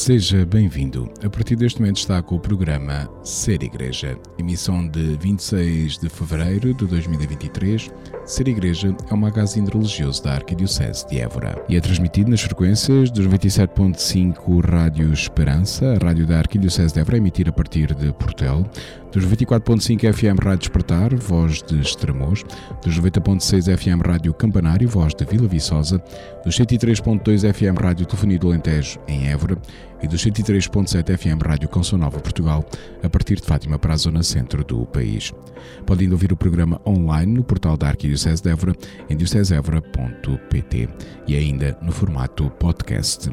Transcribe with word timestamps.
Seja 0.00 0.46
bem-vindo. 0.46 1.12
A 1.22 1.28
partir 1.28 1.56
deste 1.56 1.78
momento 1.78 1.98
está 1.98 2.22
com 2.22 2.36
o 2.36 2.40
programa 2.40 3.06
Ser 3.22 3.62
Igreja, 3.62 4.16
emissão 4.38 4.88
de 4.88 5.14
26 5.18 5.98
de 5.98 6.08
fevereiro 6.08 6.72
de 6.72 6.86
2023. 6.86 7.90
Ser 8.24 8.48
Igreja 8.48 8.96
é 9.10 9.14
um 9.14 9.18
magazine 9.18 9.68
religioso 9.68 10.24
da 10.24 10.32
Arquidiocese 10.32 11.06
de 11.06 11.20
Évora 11.20 11.62
e 11.68 11.76
é 11.76 11.80
transmitido 11.82 12.30
nas 12.30 12.40
frequências 12.40 13.10
dos 13.10 13.26
97.5 13.26 14.64
Rádio 14.64 15.12
Esperança, 15.12 15.92
a 15.92 16.02
rádio 16.02 16.26
da 16.26 16.38
Arquidiocese 16.38 16.94
de 16.94 17.00
Évora, 17.00 17.18
emitir 17.18 17.46
a 17.46 17.52
partir 17.52 17.94
de 17.94 18.10
Portel, 18.14 18.64
dos 19.12 19.24
24.5 19.26 20.12
FM 20.12 20.42
Rádio 20.42 20.60
Despertar, 20.60 21.14
voz 21.16 21.62
de 21.62 21.80
Estremoz, 21.80 22.44
dos 22.84 22.98
90.6 22.98 23.76
FM 23.76 24.06
Rádio 24.06 24.32
Campanário, 24.32 24.88
voz 24.88 25.14
de 25.14 25.24
Vila 25.24 25.48
Viçosa, 25.48 26.02
dos 26.44 26.56
103.2 26.56 27.52
FM 27.52 27.80
Rádio 27.80 28.06
Telefonia 28.06 28.38
do 28.38 28.48
Alentejo, 28.48 29.00
em 29.08 29.28
Évora, 29.28 29.58
e 30.02 30.08
dos 30.08 30.24
103.7 30.24 31.16
FM 31.16 31.42
Rádio 31.44 31.68
Canção 31.68 31.98
Nova 31.98 32.20
Portugal, 32.20 32.64
a 33.02 33.08
partir 33.08 33.36
de 33.36 33.46
Fátima 33.46 33.78
para 33.78 33.94
a 33.94 33.96
zona 33.96 34.22
centro 34.22 34.64
do 34.64 34.86
país. 34.86 35.32
Podem 35.84 36.10
ouvir 36.10 36.32
o 36.32 36.36
programa 36.36 36.80
online 36.86 37.34
no 37.34 37.44
portal 37.44 37.76
da 37.76 37.88
Arquidiocese 37.88 38.42
de 38.42 38.50
Évora, 38.50 38.74
em 39.08 39.16
diocesevora.pt 39.16 40.88
e 41.26 41.36
ainda 41.36 41.76
no 41.82 41.92
formato 41.92 42.48
podcast. 42.50 43.30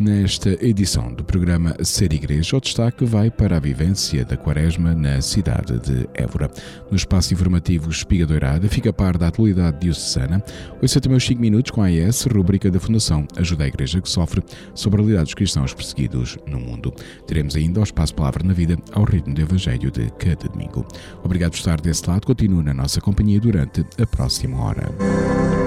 Nesta 0.00 0.56
edição 0.64 1.12
do 1.12 1.22
programa 1.22 1.76
Ser 1.84 2.14
Igreja, 2.14 2.56
o 2.56 2.60
destaque 2.60 3.04
vai 3.04 3.30
para 3.30 3.58
a 3.58 3.60
vivência 3.60 4.24
da 4.24 4.34
Quaresma 4.34 4.94
na 4.94 5.20
cidade 5.20 5.78
de 5.78 6.08
Évora. 6.14 6.50
No 6.90 6.96
espaço 6.96 7.34
informativo 7.34 7.90
Espiga 7.90 8.24
Doirada, 8.24 8.66
fica 8.66 8.88
a 8.88 8.92
par 8.94 9.18
da 9.18 9.28
atualidade 9.28 9.80
diocesana. 9.80 10.42
Ouça 10.80 11.02
também 11.02 11.18
os 11.18 11.26
5 11.26 11.38
minutos 11.38 11.70
com 11.70 11.82
a 11.82 11.88
AES, 11.88 12.24
rubrica 12.32 12.70
da 12.70 12.80
Fundação 12.80 13.28
Ajuda 13.36 13.64
a 13.64 13.68
Igreja 13.68 14.00
que 14.00 14.08
Sofre, 14.08 14.42
sobre 14.74 15.00
a 15.00 15.02
realidade 15.02 15.24
dos 15.24 15.34
cristãos 15.34 15.74
perseguidos 15.74 16.38
no 16.46 16.58
mundo. 16.58 16.94
Teremos 17.26 17.54
ainda 17.54 17.80
o 17.80 17.84
espaço 17.84 18.14
Palavra 18.14 18.42
na 18.42 18.54
Vida, 18.54 18.78
ao 18.92 19.04
ritmo 19.04 19.34
do 19.34 19.42
Evangelho 19.42 19.90
de 19.90 20.08
cada 20.12 20.48
domingo. 20.48 20.82
Obrigado 21.22 21.50
por 21.50 21.58
estar 21.58 21.78
desse 21.78 22.08
lado. 22.08 22.26
Continue 22.26 22.64
na 22.64 22.72
nossa 22.72 23.02
companhia 23.02 23.38
durante 23.38 23.84
a 24.00 24.06
próxima 24.06 24.64
hora. 24.64 25.59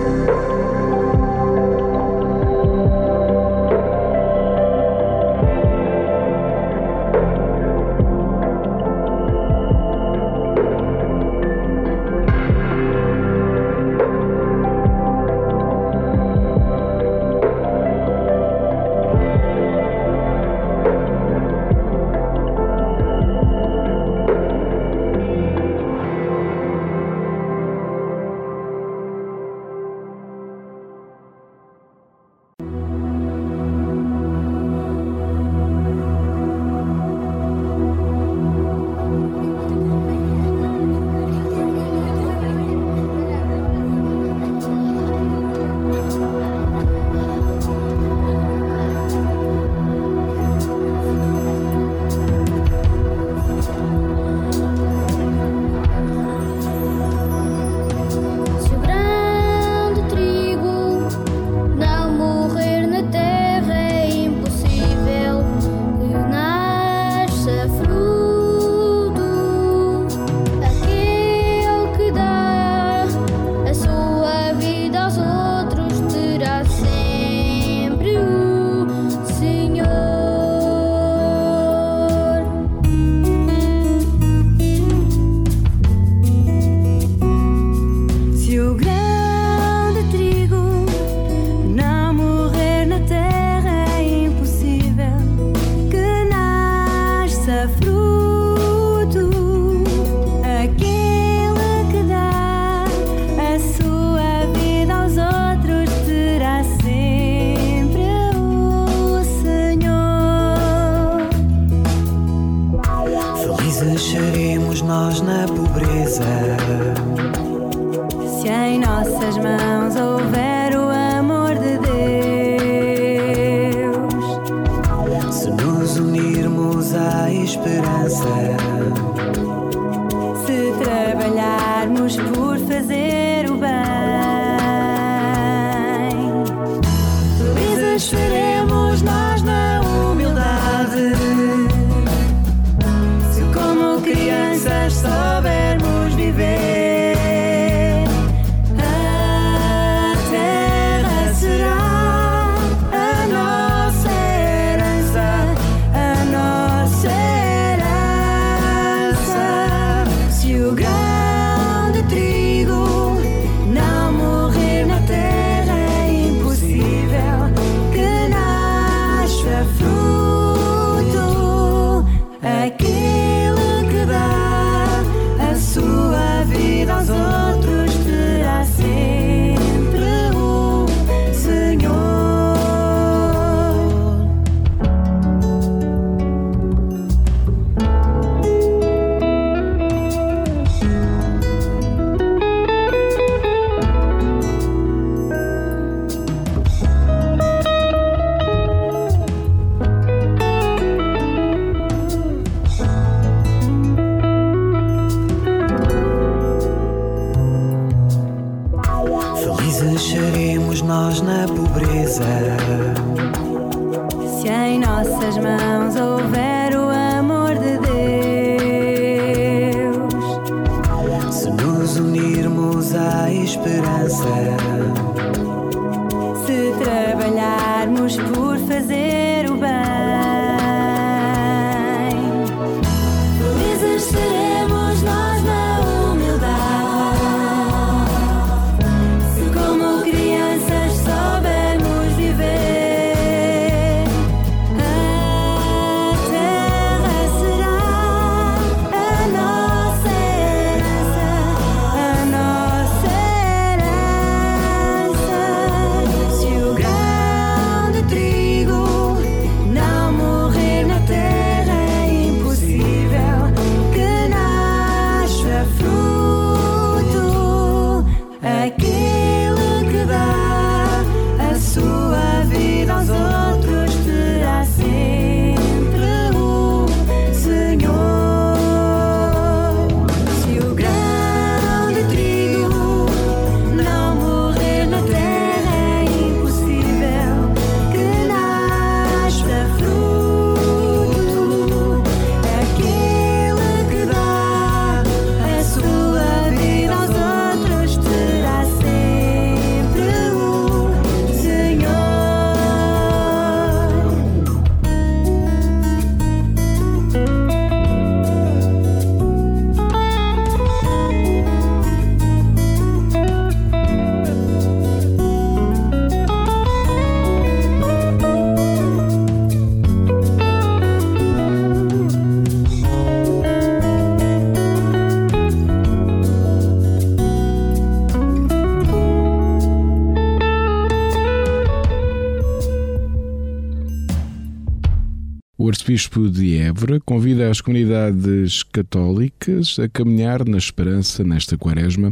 Arcebispo 335.94 336.28
de 336.28 336.58
Évora 336.58 337.00
convida 337.00 337.52
as 337.52 337.62
comunidades 337.62 338.64
católicas 338.64 339.78
a 339.78 339.88
caminhar 339.88 340.44
na 340.44 340.58
esperança 340.58 341.24
nesta 341.24 341.56
quaresma, 341.56 342.12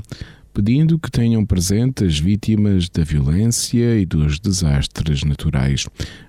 pedindo 0.53 0.99
que 0.99 1.09
tenham 1.09 1.43
presente 1.43 2.03
as 2.03 2.19
vítimas 2.19 2.87
da 2.89 3.03
violência 3.03 3.97
e 3.97 4.05
dos 4.05 4.39
desastres 4.39 5.23
naturais. 5.23 5.87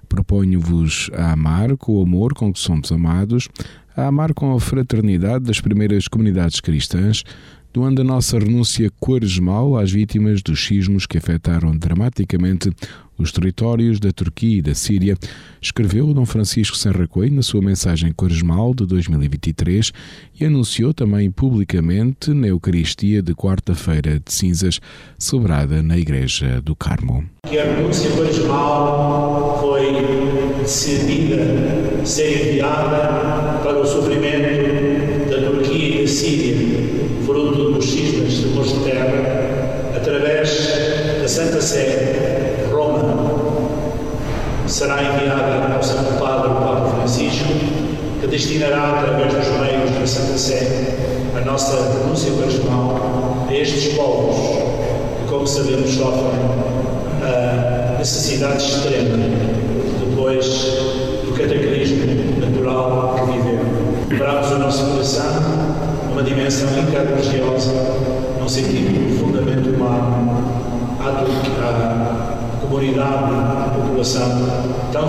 Proponho-vos 0.09 1.11
a 1.13 1.33
amar 1.33 1.77
com 1.77 1.99
o 1.99 2.03
amor 2.03 2.33
com 2.33 2.51
que 2.51 2.59
somos 2.59 2.91
amados, 2.91 3.51
a 3.95 4.07
amar 4.07 4.33
com 4.33 4.55
a 4.55 4.61
fraternidade 4.61 5.45
das 5.45 5.61
primeiras 5.61 6.09
comunidades 6.09 6.59
cristãs, 6.59 7.23
doando 7.71 8.01
a 8.01 8.05
nossa 8.05 8.39
renúncia 8.39 8.91
quaresmal 8.99 9.77
às 9.77 9.93
vítimas 9.93 10.43
dos 10.43 10.65
sismos 10.65 11.05
que 11.05 11.19
afetaram 11.19 11.77
dramaticamente 11.77 12.71
os 13.19 13.31
territórios 13.31 14.01
da 14.01 14.11
Turquia 14.11 14.59
e 14.59 14.63
da 14.63 14.75
Síria, 14.75 15.17
escreveu 15.61 16.13
Dom 16.13 16.27
Francisco 16.27 16.77
Serracoei 16.77 17.31
na 17.31 17.43
sua 17.43 17.63
mensagem 17.63 18.13
quaresmal 18.13 18.75
de 18.75 18.87
2023 18.87 19.93
e 20.41 20.45
anunciou 20.45 20.93
também 20.93 21.31
publicamente 21.31 22.33
na 22.33 22.49
Eucaristia 22.49 23.23
de 23.23 23.35
quarta-feira 23.35 24.19
de 24.19 24.33
cinzas, 24.33 24.81
celebrada 25.19 25.83
na 25.83 25.99
Igreja 25.99 26.61
do 26.61 26.75
Carmo. 26.75 27.25
Que 27.49 27.59
a 27.59 27.65
renúncia 27.65 28.11
quaresmal 28.11 29.59
foi 29.61 29.93
decidida 30.61 32.05
ser 32.05 32.51
enviada 32.51 33.61
para 33.63 33.81
o 33.81 33.87
sofrimento 33.87 35.31
da 35.31 35.51
Turquia 35.51 36.01
e 36.01 36.03
da 36.03 36.09
Síria, 36.09 36.57
fruto 37.25 37.73
dos 37.73 37.85
cismas 37.85 38.69
de 38.69 38.85
Terra, 38.85 39.93
através 39.97 41.21
da 41.21 41.29
Santa 41.29 41.61
Sé 41.61 42.52
será 44.73 45.03
enviada 45.03 45.75
ao 45.75 45.83
Santo 45.83 46.19
Padre, 46.19 46.51
o 46.51 46.55
Papa 46.55 46.91
Francisco, 46.97 47.45
que 48.21 48.27
destinará, 48.27 49.01
através 49.01 49.35
dos 49.35 49.47
meios 49.61 49.91
da 49.91 50.07
Santa 50.07 50.39
Sé, 50.39 50.97
a 51.37 51.41
nossa 51.45 51.77
denúncia 51.93 52.33
quaresmal 52.33 53.47
a 53.49 53.55
estes 53.55 53.93
povos 53.93 54.35
que, 55.19 55.29
como 55.29 55.47
sabemos, 55.47 55.91
sofrem 55.91 56.41
a 57.23 57.99
necessidade 57.99 58.65
extrema 58.65 59.19
depois 60.01 60.47
do 61.23 61.33
cataclismo 61.37 62.41
natural 62.41 63.15
que 63.19 63.33
viveram. 63.33 63.67
Preparamos 64.09 64.53
o 64.53 64.59
nosso 64.59 64.87
coração 64.87 65.43
numa 66.09 66.23
dimensão 66.23 66.69
interreligiosa, 66.79 67.73
num 68.41 68.49
sentido 68.49 69.19
profundamente 69.19 69.69
humano, 69.69 70.45
à, 70.99 72.12
população 73.75 74.29
tão 74.93 75.09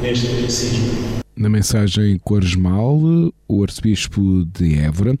neste 0.00 0.50
sismo. 0.50 1.22
Na 1.36 1.48
mensagem 1.48 2.18
quaresmal, 2.18 2.98
o 3.48 3.62
arcebispo 3.62 4.46
de 4.46 4.78
Évora 4.78 5.16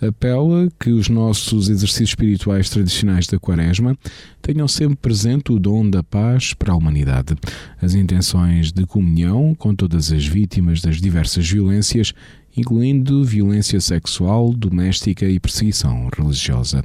apela 0.00 0.68
que 0.78 0.90
os 0.90 1.08
nossos 1.08 1.68
exercícios 1.68 2.10
espirituais 2.10 2.70
tradicionais 2.70 3.26
da 3.26 3.38
Quaresma 3.38 3.96
tenham 4.40 4.68
sempre 4.68 4.96
presente 4.96 5.52
o 5.52 5.58
dom 5.58 5.88
da 5.88 6.02
paz 6.02 6.54
para 6.54 6.72
a 6.72 6.76
humanidade, 6.76 7.34
as 7.82 7.94
intenções 7.94 8.72
de 8.72 8.86
comunhão 8.86 9.54
com 9.56 9.74
todas 9.74 10.12
as 10.12 10.24
vítimas 10.24 10.80
das 10.80 11.00
diversas 11.00 11.50
violências 11.50 12.12
incluindo 12.58 13.24
violência 13.24 13.80
sexual, 13.80 14.52
doméstica 14.52 15.24
e 15.26 15.38
perseguição 15.38 16.08
religiosa. 16.16 16.82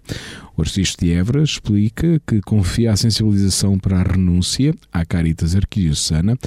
O 0.56 0.62
arcebispo 0.62 1.04
de 1.04 1.12
Évora 1.14 1.44
explica 1.44 2.22
que 2.28 2.42
confia 2.42 2.92
a 2.92 2.96
sensibilização 2.96 3.78
para 3.80 4.00
a 4.00 4.04
renúncia 4.04 4.74
à 4.92 5.04
Caritas 5.04 5.56
Arquidiocesana 5.56 6.38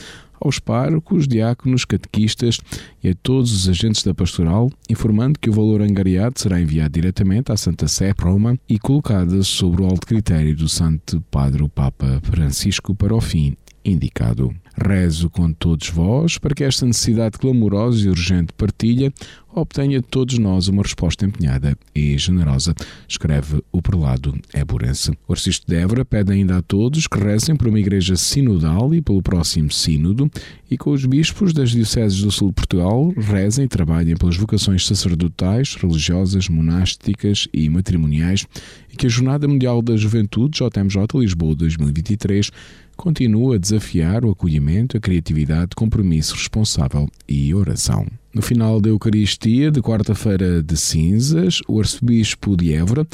aos 0.41 0.59
párocos, 0.59 1.27
diáconos, 1.27 1.85
catequistas 1.85 2.61
e 3.03 3.09
a 3.09 3.15
todos 3.15 3.53
os 3.53 3.69
agentes 3.69 4.03
da 4.03 4.15
pastoral, 4.15 4.71
informando 4.89 5.39
que 5.39 5.51
o 5.51 5.53
valor 5.53 5.81
angariado 5.81 6.39
será 6.39 6.61
enviado 6.61 6.93
diretamente 6.93 7.51
à 7.51 7.57
Santa 7.57 7.89
Sé, 7.89 8.13
Roma, 8.19 8.59
e 8.69 8.79
colocado 8.79 9.43
sobre 9.43 9.83
o 9.83 9.87
alto 9.87 10.07
critério 10.07 10.55
do 10.55 10.69
Santo 10.69 11.23
Padre 11.31 11.63
o 11.63 11.69
Papa 11.69 12.21
Francisco 12.23 12.95
para 12.95 13.15
o 13.15 13.21
fim 13.21 13.57
indicado. 13.85 14.55
Rezo 14.77 15.31
com 15.31 15.53
todos 15.53 15.89
vós 15.89 16.39
para 16.39 16.55
que 16.55 16.63
esta 16.63 16.85
necessidade 16.85 17.39
clamorosa 17.39 18.07
e 18.07 18.11
urgente 18.11 18.53
partilha 18.53 19.13
obtenha 19.61 20.01
de 20.01 20.07
todos 20.07 20.39
nós 20.39 20.69
uma 20.69 20.83
resposta 20.83 21.25
empenhada 21.25 21.77
e 21.95 22.19
generosa, 22.19 22.75
escreve 23.09 23.63
o 23.73 23.81
prelado 23.81 24.39
Eburense. 24.53 25.13
O 25.27 25.33
Arcisto 25.33 25.67
de 25.67 25.77
Évora 25.77 26.05
pede 26.05 26.31
ainda 26.31 26.59
a 26.59 26.63
todos 26.63 27.07
que 27.07 27.19
rezem 27.19 27.57
por 27.57 27.69
uma 27.69 27.81
igreja 27.81 28.17
sinodal 28.17 28.95
e 28.95 29.01
pelo 29.01 29.23
próximo 29.23 29.73
sínodo 29.73 30.31
e 30.71 30.77
com 30.77 30.91
os 30.91 31.07
bispos 31.07 31.55
das 31.55 31.71
dioceses 31.71 32.21
do 32.21 32.31
sul 32.31 32.49
de 32.49 32.55
Portugal 32.55 33.13
rezem 33.17 33.65
e 33.65 33.69
trabalhem 33.69 34.17
pelas 34.17 34.37
vocações 34.37 34.87
sacerdotais, 34.87 35.75
religiosas, 35.75 36.49
monásticas 36.51 37.49
e 37.53 37.69
matrimoniais 37.71 38.47
e 38.93 38.97
que 38.97 39.07
a 39.07 39.11
Jornada 39.11 39.49
Mundial 39.49 39.81
da 39.81 39.97
Juventude, 39.97 40.59
JMJ 40.59 41.07
Lisboa 41.15 41.55
2023, 41.55 42.51
continua 42.97 43.57
a 43.57 43.59
desafiar 43.59 44.25
o 44.25 44.31
acolhimento, 44.31 44.97
a 44.97 45.01
criatividade, 45.01 45.77
compromisso 45.77 46.35
responsável 46.35 47.09
e 47.29 47.55
oração. 47.55 48.07
No 48.35 48.43
final 48.43 48.81
da 48.81 48.89
Eucaristia 48.89 49.71
de 49.71 49.81
quarta-feira 49.81 50.63
de 50.63 50.77
cinzas, 50.77 51.61
o 51.69 51.79
arcebispo 51.79 52.57
de 52.57 52.73
Évora 52.73 53.07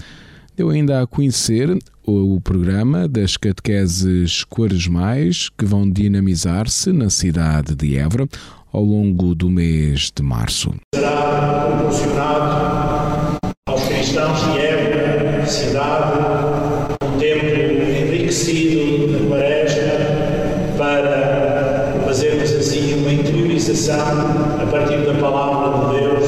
deu 0.57 0.71
ainda 0.71 1.03
a 1.03 1.07
conhecer 1.07 1.79
o 2.05 2.41
programa 2.41 3.07
das 3.09 3.37
catequeses 3.37 4.45
quaresmais 4.45 5.49
que 5.57 5.65
vão 5.65 5.91
dinamizar-se 5.91 6.93
na 6.93 7.09
cidade 7.09 7.75
de 7.75 7.97
Évora 7.97 8.27
ao 8.73 8.83
longo 8.85 9.35
do 9.35 9.51
mês 9.51 10.11
de 10.15 10.23
março. 10.23 10.75
Será 10.95 11.67
proporcionado 11.67 13.39
aos 13.69 13.83
cristãos 13.89 14.41
de 14.45 14.59
Évora, 14.59 15.47
cidade, 15.47 16.95
um 17.05 17.19
tempo 17.19 17.47
enriquecido 17.47 19.12
a 23.73 24.67
partir 24.71 24.99
da 24.99 25.14
palavra 25.14 25.88
de 25.88 26.00
Deus, 26.00 26.25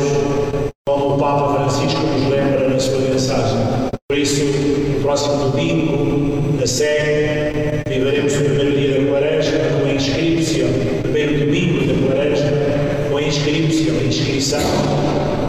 como 0.88 1.14
o 1.14 1.18
Papa 1.18 1.52
Francisco 1.52 2.00
nos 2.00 2.30
lembra 2.30 2.70
na 2.70 2.80
sua 2.80 3.00
mensagem. 3.00 3.58
Por 4.08 4.16
isso, 4.16 4.42
no 4.44 5.00
próximo 5.02 5.50
domingo, 5.50 6.58
na 6.58 6.66
Sé, 6.66 7.82
viveremos 7.86 8.32
o 8.32 8.44
primeiro 8.44 8.78
dia 8.78 8.98
da 8.98 9.10
quaresma 9.10 9.58
com 9.78 9.86
a 9.86 9.92
inscrição, 9.92 10.68
primeiro 11.02 11.40
domingo 11.40 11.84
da 11.86 12.14
quaresma, 12.14 12.50
com 13.10 13.16
a 13.18 13.22
inscrição, 13.22 13.94
a 13.94 14.04
inscrição 14.04 14.60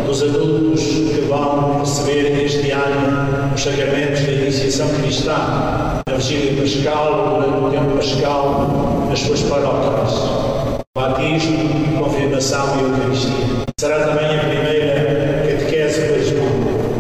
dos 0.06 0.22
adultos 0.22 0.84
que 0.84 1.26
vão 1.30 1.80
receber 1.80 2.44
este 2.44 2.72
ano 2.72 3.54
os 3.56 3.64
sacramentos 3.64 4.20
da 4.22 4.32
iniciação 4.34 4.90
cristã, 5.02 6.02
na 6.06 6.18
vigília 6.18 6.62
pascal, 6.62 7.40
durante 7.40 7.64
o 7.64 7.70
tempo 7.70 7.96
pascal, 7.96 9.08
nas 9.10 9.20
suas 9.20 9.44
paróquias. 9.44 10.55
Batismo, 10.98 12.00
confirmação 12.00 12.80
e 12.80 12.84
Eucaristia. 12.84 13.66
Será 13.78 14.00
também 14.08 14.34
a 14.34 14.40
primeira 14.40 15.46
catequese 15.46 16.08
quaresmal, 16.08 16.48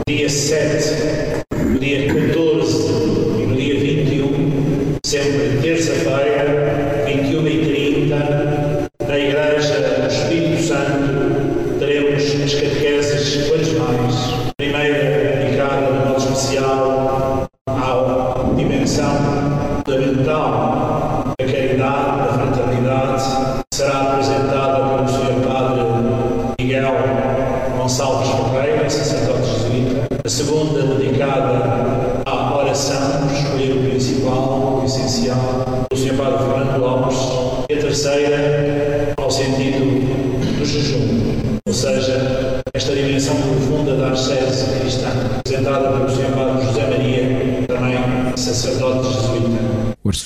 dia 0.05 0.29
7, 0.29 1.24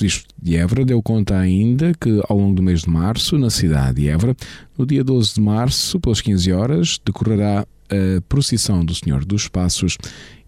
O 0.00 0.04
arcebispo 0.04 0.24
de 0.40 0.56
Évora 0.56 0.84
deu 0.84 1.02
conta 1.02 1.38
ainda 1.38 1.92
que, 2.00 2.20
ao 2.28 2.38
longo 2.38 2.54
do 2.54 2.62
mês 2.62 2.82
de 2.82 2.90
março, 2.90 3.36
na 3.36 3.50
cidade 3.50 4.00
de 4.00 4.08
Évora, 4.08 4.34
no 4.78 4.86
dia 4.86 5.04
12 5.04 5.34
de 5.34 5.40
março, 5.40 6.00
pelas 6.00 6.20
15 6.20 6.52
horas, 6.52 7.00
decorrerá 7.04 7.66
a 7.90 8.20
procissão 8.28 8.84
do 8.84 8.94
Senhor 8.94 9.24
dos 9.24 9.48
Passos 9.48 9.98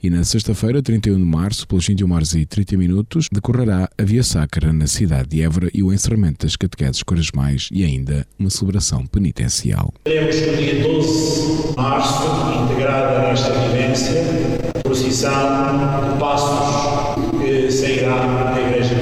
e 0.02 0.10
na 0.10 0.24
sexta-feira, 0.24 0.82
31 0.82 1.16
de 1.16 1.24
março, 1.24 1.66
pelas 1.66 1.86
21 1.86 2.12
horas 2.12 2.34
e 2.34 2.44
30 2.44 2.76
minutos, 2.76 3.28
decorrerá 3.30 3.88
a 3.96 4.02
Via 4.02 4.24
Sacra 4.24 4.72
na 4.72 4.88
cidade 4.88 5.28
de 5.28 5.42
Évora 5.42 5.70
e 5.72 5.80
o 5.80 5.92
encerramento 5.92 6.44
das 6.44 6.56
catequeses 6.56 7.04
quaresmais 7.04 7.68
e 7.70 7.84
ainda 7.84 8.26
uma 8.36 8.50
celebração 8.50 9.06
penitencial. 9.06 9.94
Teremos 10.02 10.34
no 10.34 10.56
dia 10.56 10.82
12 10.82 11.70
de 11.70 11.76
março, 11.76 12.24
integrada 12.64 13.28
nesta 13.28 13.52
vivência, 13.52 14.22
procissão 14.82 16.10
de 16.12 16.18
passos 16.18 17.40
que 17.40 17.70
sairá 17.70 18.52
da 18.54 18.60
Igreja 18.60 19.01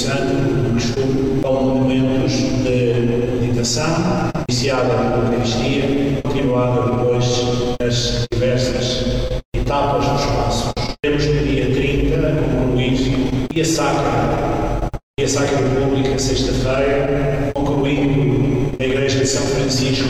Santo, 0.00 0.72
costume, 0.72 1.42
com 1.42 1.52
monumentos 1.52 2.32
de 2.32 3.38
meditação, 3.38 3.84
iniciada 4.48 4.88
pela 4.88 5.26
Eucaristia, 5.26 6.22
continuada 6.22 6.90
depois 6.90 7.26
nas 7.82 8.24
diversas 8.32 9.04
etapas 9.54 10.08
dos 10.08 10.24
passos. 10.24 10.72
Teremos 11.02 11.26
no 11.26 11.42
dia 11.44 11.66
30 11.74 12.16
a 12.16 12.32
concluir 12.32 12.96
Via 13.52 13.64
Sacra, 13.66 14.88
Via 15.18 15.28
Sacra 15.28 15.58
Pública, 15.58 16.18
sexta-feira, 16.18 17.50
concluindo 17.52 18.72
na 18.78 18.86
Igreja 18.86 19.18
de 19.18 19.26
São 19.26 19.42
Francisco 19.48 20.08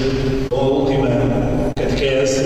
com 0.51 0.57
a 0.57 0.63
última 0.63 1.09
catequese 1.77 2.45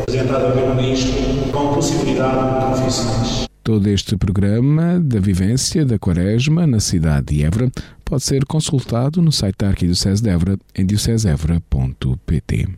apresentada 0.00 0.52
pelo 0.52 0.74
Bispo, 0.76 1.12
com 1.52 1.74
possibilidade 1.74 2.54
de 2.54 2.64
confissões. 2.64 3.50
Todo 3.70 3.86
este 3.86 4.16
programa 4.16 4.98
da 4.98 5.20
vivência 5.20 5.86
da 5.86 5.96
Quaresma 5.96 6.66
na 6.66 6.80
cidade 6.80 7.36
de 7.36 7.44
Évora 7.44 7.70
pode 8.04 8.24
ser 8.24 8.44
consultado 8.44 9.22
no 9.22 9.30
site 9.30 9.54
da 9.60 9.68
Arquidiocese 9.68 10.20
de 10.20 10.28
Évora 10.28 10.58
em 10.74 10.84
diocesevra.pt. 10.84 12.68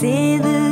Sede 0.00 0.71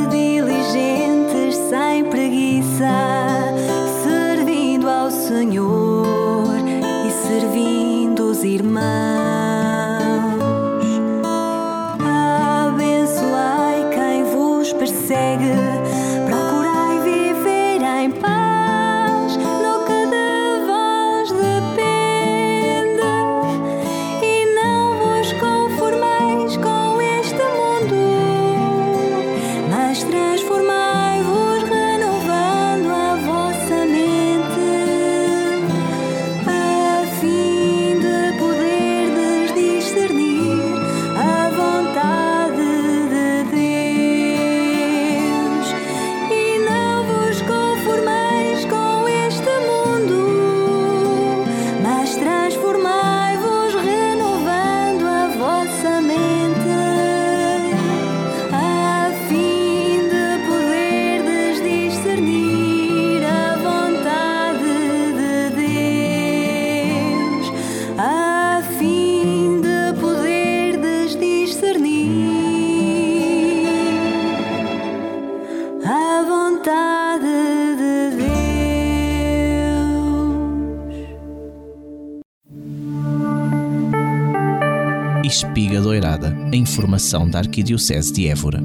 a 86.91 86.97
informação 86.97 87.29
da 87.29 87.39
Arquidiocese 87.39 88.11
de 88.11 88.27
Évora. 88.27 88.61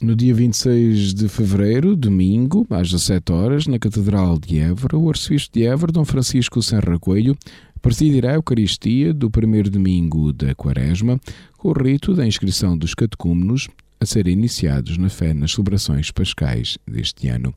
No 0.00 0.14
dia 0.14 0.32
26 0.32 1.12
de 1.12 1.28
fevereiro, 1.28 1.96
domingo, 1.96 2.64
às 2.70 2.90
17 2.90 3.32
horas, 3.32 3.66
na 3.66 3.80
Catedral 3.80 4.38
de 4.38 4.58
Évora, 4.58 4.96
o 4.96 5.08
arcebispo 5.08 5.52
de 5.52 5.66
Évora, 5.66 5.90
Dom 5.90 6.04
Francisco 6.04 6.62
Serra 6.62 6.98
Coelho, 7.00 7.36
presidirá 7.80 8.30
a 8.30 8.34
Eucaristia 8.34 9.12
do 9.12 9.28
primeiro 9.28 9.70
domingo 9.70 10.32
da 10.32 10.54
Quaresma, 10.54 11.20
com 11.58 11.70
o 11.70 11.72
rito 11.72 12.14
da 12.14 12.26
inscrição 12.26 12.78
dos 12.78 12.94
catecúmenos 12.94 13.68
a 14.02 14.06
serem 14.06 14.32
iniciados 14.32 14.98
na 14.98 15.08
fé 15.08 15.32
nas 15.32 15.52
celebrações 15.52 16.10
pascais 16.10 16.76
deste 16.90 17.28
ano. 17.28 17.54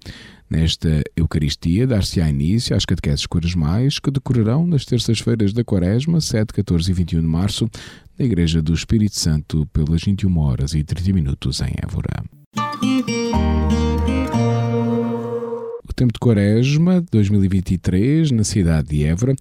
Nesta 0.47 1.01
Eucaristia 1.17 1.87
dar-se-á 1.87 2.29
início 2.29 2.75
às 2.75 2.85
catequeses 2.85 3.25
quaresmais 3.25 3.97
que 3.97 4.11
decorarão 4.11 4.67
nas 4.67 4.85
terças-feiras 4.85 5.53
da 5.53 5.63
Quaresma, 5.63 6.21
7, 6.21 6.53
14 6.53 6.91
e 6.91 6.93
21 6.93 7.21
de 7.21 7.27
março, 7.27 7.67
na 8.17 8.25
Igreja 8.25 8.61
do 8.61 8.75
Espírito 8.75 9.17
Santo, 9.17 9.65
pelas 9.73 10.03
21 10.03 10.37
horas 10.37 10.75
e 10.75 10.83
30 10.83 11.13
minutos 11.13 11.61
em 11.61 11.73
Évora. 11.83 12.23
O 15.83 15.93
tempo 15.95 16.13
de 16.13 16.19
Quaresma 16.19 17.03
2023 17.11 18.29
na 18.29 18.43
cidade 18.43 18.89
de 18.89 19.03
Évora 19.03 19.35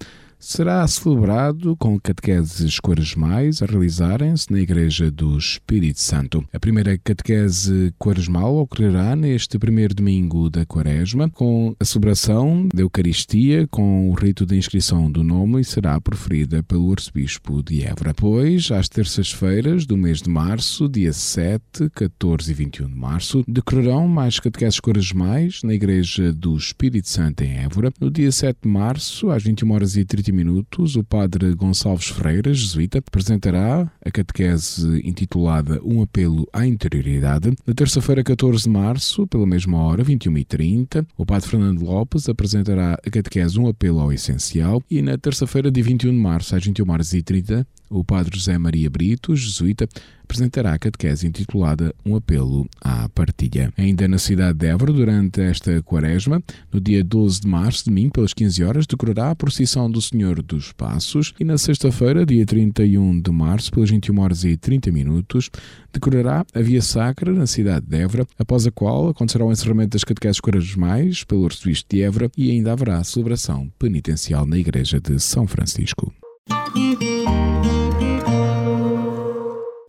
será 0.45 0.87
celebrado 0.87 1.75
com 1.77 1.99
catequeses 1.99 2.79
quaresmais 2.79 3.63
a 3.63 3.67
realizarem-se 3.67 4.53
na 4.53 4.61
Igreja 4.61 5.11
do 5.11 5.39
Espírito 5.39 6.01
Santo. 6.01 6.45
A 6.53 6.61
primeira 6.61 6.99
catequese 6.99 7.95
quaresmal 7.99 8.57
ocorrerá 8.57 9.17
neste 9.17 9.59
primeiro 9.59 9.95
domingo 9.95 10.51
da 10.51 10.67
Quaresma, 10.67 11.31
com 11.31 11.75
a 11.81 11.85
celebração 11.85 12.69
da 12.75 12.83
Eucaristia, 12.83 13.67
com 13.69 14.11
o 14.11 14.13
rito 14.13 14.45
de 14.45 14.57
inscrição 14.57 15.11
do 15.11 15.25
nome 15.25 15.63
e 15.63 15.65
será 15.65 15.99
proferida 16.01 16.63
pelo 16.63 16.93
arcebispo 16.93 17.63
de 17.63 17.83
Évora. 17.83 18.13
Depois, 18.13 18.71
às 18.71 18.89
terças-feiras 18.89 19.87
do 19.87 19.97
mês 19.97 20.21
de 20.21 20.29
março, 20.29 20.89
dia 20.89 21.13
7, 21.13 21.89
14 21.95 22.51
e 22.51 22.55
21 22.55 22.87
de 22.89 22.95
março, 22.95 23.43
decorrerão 23.49 24.07
mais 24.07 24.39
catequeses 24.39 24.79
quaresmais 24.79 25.61
na 25.65 25.73
Igreja 25.73 26.33
do 26.33 26.55
Espírito 26.55 27.09
Santo 27.09 27.43
em 27.43 27.57
Évora. 27.59 27.91
No 27.99 28.11
dia 28.11 28.31
7 28.31 28.59
de 28.63 28.69
março, 28.69 29.31
às 29.31 29.43
21 29.43 29.71
horas 29.73 29.97
e 29.97 30.05
30 30.05 30.34
minutos, 30.35 30.97
o 30.97 31.05
padre 31.05 31.55
Gonçalves 31.55 32.09
Ferreira, 32.09 32.53
jesuíta, 32.53 32.99
apresentará 32.99 33.91
a 34.05 34.11
catequese 34.11 35.01
intitulada 35.09 35.81
Um 35.85 36.03
apelo 36.03 36.47
à 36.53 36.67
interioridade. 36.67 37.53
Na 37.67 37.73
terça-feira, 37.73 38.23
14 38.23 38.65
de 38.65 38.71
março, 38.71 39.27
pela 39.27 39.47
mesma 39.47 39.79
hora, 39.79 40.05
21h30, 40.05 41.07
o 41.17 41.25
padre 41.25 41.49
Fernando 41.49 41.83
Lopes 41.83 42.29
apresentará 42.29 42.95
a 42.95 43.11
catequese 43.11 43.59
Um 43.59 43.69
apelo 43.69 44.01
ao 44.01 44.13
essencial. 44.13 44.83
E 44.91 45.01
na 45.01 45.17
terça-feira, 45.17 45.71
dia 45.71 45.85
21 45.85 46.11
de 46.11 46.19
março, 46.19 46.55
às 46.55 46.65
21 46.65 46.91
horas 46.91 47.13
e 47.13 47.23
30 47.23 47.67
o 47.99 48.05
padre 48.05 48.37
José 48.37 48.59
Maria 48.59 48.91
Brito, 48.91 49.35
jesuíta, 49.35 49.89
apresentará 50.25 50.73
a 50.73 50.79
catequese 50.79 51.27
intitulada 51.27 51.95
Um 52.05 52.17
apelo 52.17 52.67
à 52.81 53.09
partilha. 53.09 53.73
Ainda 53.77 54.09
na 54.09 54.19
cidade 54.19 54.59
de 54.59 54.67
Évora, 54.67 54.93
durante 54.93 55.41
esta 55.41 55.81
quaresma, 55.83 56.43
no 56.73 56.81
dia 56.81 57.05
12 57.05 57.43
de 57.43 57.47
março, 57.47 57.85
domingo, 57.85 58.13
pelas 58.13 58.33
15 58.33 58.65
horas, 58.65 58.87
decorará 58.87 59.31
a 59.31 59.37
procissão 59.37 59.91
do 59.91 60.01
Senhor 60.01 60.43
dos 60.43 60.73
Passos 60.73 61.35
e 61.39 61.45
na 61.45 61.57
sexta-feira, 61.57 62.27
dia 62.27 62.45
31 62.45 63.21
de 63.21 63.31
março, 63.31 63.71
pelas 63.71 63.91
21 63.91 64.21
horas 64.21 64.45
e 64.45 64.57
30 64.57 64.91
minutos, 64.91 65.51
decorará 65.93 66.45
a 66.53 66.61
Via 66.61 66.83
Sacra 66.83 67.33
na 67.33 67.47
cidade 67.47 67.87
de 67.87 67.97
Évora, 67.97 68.27
após 68.39 68.67
a 68.67 68.71
qual 68.71 69.09
acontecerá 69.09 69.45
o 69.45 69.53
encerramento 69.53 69.91
das 69.91 70.05
catequeses 70.05 70.41
quaresmais 70.41 71.23
pelo 71.23 71.45
arcebispo 71.45 71.89
de 71.91 72.03
Évora 72.03 72.31
e 72.37 72.51
ainda 72.51 72.73
haverá 72.73 72.99
a 72.99 73.05
celebração 73.05 73.71
penitencial 73.79 74.47
na 74.47 74.59
igreja 74.59 75.01
de 75.01 75.21
São 75.21 75.47
Francisco. 75.47 76.13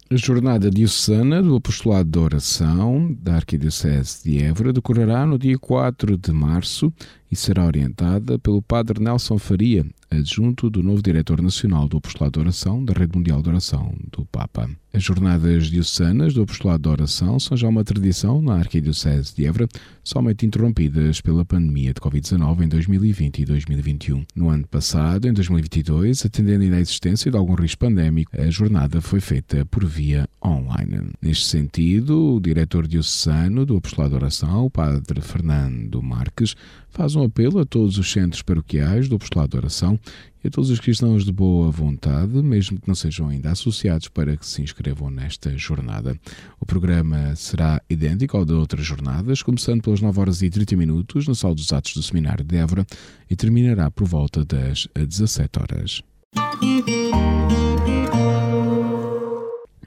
A 0.07 0.15
jornada 0.15 0.69
diocesana 0.69 1.41
do 1.41 1.55
Apostolado 1.55 2.07
da 2.07 2.19
Oração 2.19 3.11
da 3.19 3.37
Arquidiocese 3.37 4.23
de 4.23 4.37
Évora 4.37 4.71
decorrerá 4.71 5.25
no 5.25 5.35
dia 5.39 5.57
4 5.57 6.15
de 6.15 6.31
março 6.31 6.93
e 7.31 7.35
será 7.35 7.65
orientada 7.65 8.37
pelo 8.39 8.61
Padre 8.61 9.03
Nelson 9.03 9.37
Faria, 9.37 9.85
adjunto 10.09 10.69
do 10.69 10.83
novo 10.83 11.01
Diretor 11.01 11.41
Nacional 11.41 11.87
do 11.87 11.97
Apostolado 11.97 12.39
da 12.39 12.41
Oração 12.41 12.83
da 12.83 12.93
Rede 12.93 13.17
Mundial 13.17 13.41
de 13.41 13.49
Oração 13.49 13.93
do 14.11 14.25
Papa. 14.25 14.69
As 14.93 15.03
jornadas 15.03 15.67
diocesanas 15.67 16.33
do 16.33 16.43
Apostolado 16.43 16.83
da 16.83 16.89
Oração 16.91 17.37
são 17.37 17.57
já 17.57 17.67
uma 17.67 17.83
tradição 17.83 18.41
na 18.41 18.55
Arquidiocese 18.55 19.35
de 19.35 19.45
Évora, 19.45 19.67
somente 20.01 20.45
interrompidas 20.45 21.19
pela 21.19 21.43
pandemia 21.43 21.93
de 21.93 21.99
Covid-19 21.99 22.63
em 22.63 22.67
2020 22.69 23.39
e 23.39 23.45
2021. 23.45 24.25
No 24.33 24.49
ano 24.49 24.65
passado, 24.65 25.27
em 25.27 25.33
2022, 25.33 26.25
atendendo 26.25 26.63
ainda 26.63 26.77
à 26.77 26.79
existência 26.79 27.29
de 27.29 27.35
algum 27.35 27.55
risco 27.55 27.79
pandémico, 27.79 28.31
a 28.39 28.49
jornada 28.49 29.01
foi 29.01 29.19
feita 29.19 29.65
por 29.65 29.83
via 29.85 30.29
online. 30.41 31.09
Neste 31.21 31.47
sentido, 31.47 32.35
o 32.35 32.39
diretor 32.39 32.87
diocesano 32.87 33.65
do 33.65 33.75
Apostolado 33.75 34.11
da 34.11 34.17
Oração, 34.17 34.65
o 34.65 34.69
Padre 34.69 35.19
Fernando 35.19 36.01
Marques, 36.01 36.55
faz 36.95 37.13
um 37.13 37.23
apelo 37.23 37.59
a 37.59 37.65
todos 37.65 37.97
os 37.97 38.09
centros 38.09 38.41
paroquiais 38.41 39.09
do 39.09 39.17
Apostolado 39.17 39.51
da 39.51 39.57
Oração 39.57 39.99
e 40.41 40.47
a 40.47 40.49
todos 40.49 40.69
os 40.69 40.79
cristãos 40.79 41.25
de 41.25 41.31
boa 41.31 41.69
vontade, 41.69 42.41
mesmo 42.41 42.79
que 42.79 42.87
não 42.87 42.95
sejam 42.95 43.27
ainda 43.27 43.51
associados, 43.51 44.07
para 44.07 44.37
que 44.37 44.47
se 44.47 44.61
inscrevam 44.61 45.09
nesta 45.09 45.57
jornada. 45.57 46.17
O 46.57 46.65
programa 46.65 47.35
será 47.35 47.81
idêntico 47.89 48.37
ao 48.37 48.45
de 48.45 48.53
outras 48.53 48.85
jornadas, 48.85 49.43
começando 49.43 49.81
pelas 49.81 49.99
9 49.99 50.19
horas 50.21 50.41
e 50.41 50.49
30 50.49 50.77
minutos 50.77 51.27
no 51.27 51.35
Sala 51.35 51.53
dos 51.53 51.73
Atos 51.73 51.93
do 51.95 52.01
Seminário 52.01 52.45
de 52.45 52.55
Évora 52.55 52.85
e 53.29 53.35
terminará 53.35 53.91
por 53.91 54.07
volta 54.07 54.45
das 54.45 54.87
17 54.95 55.59
horas. 55.59 56.01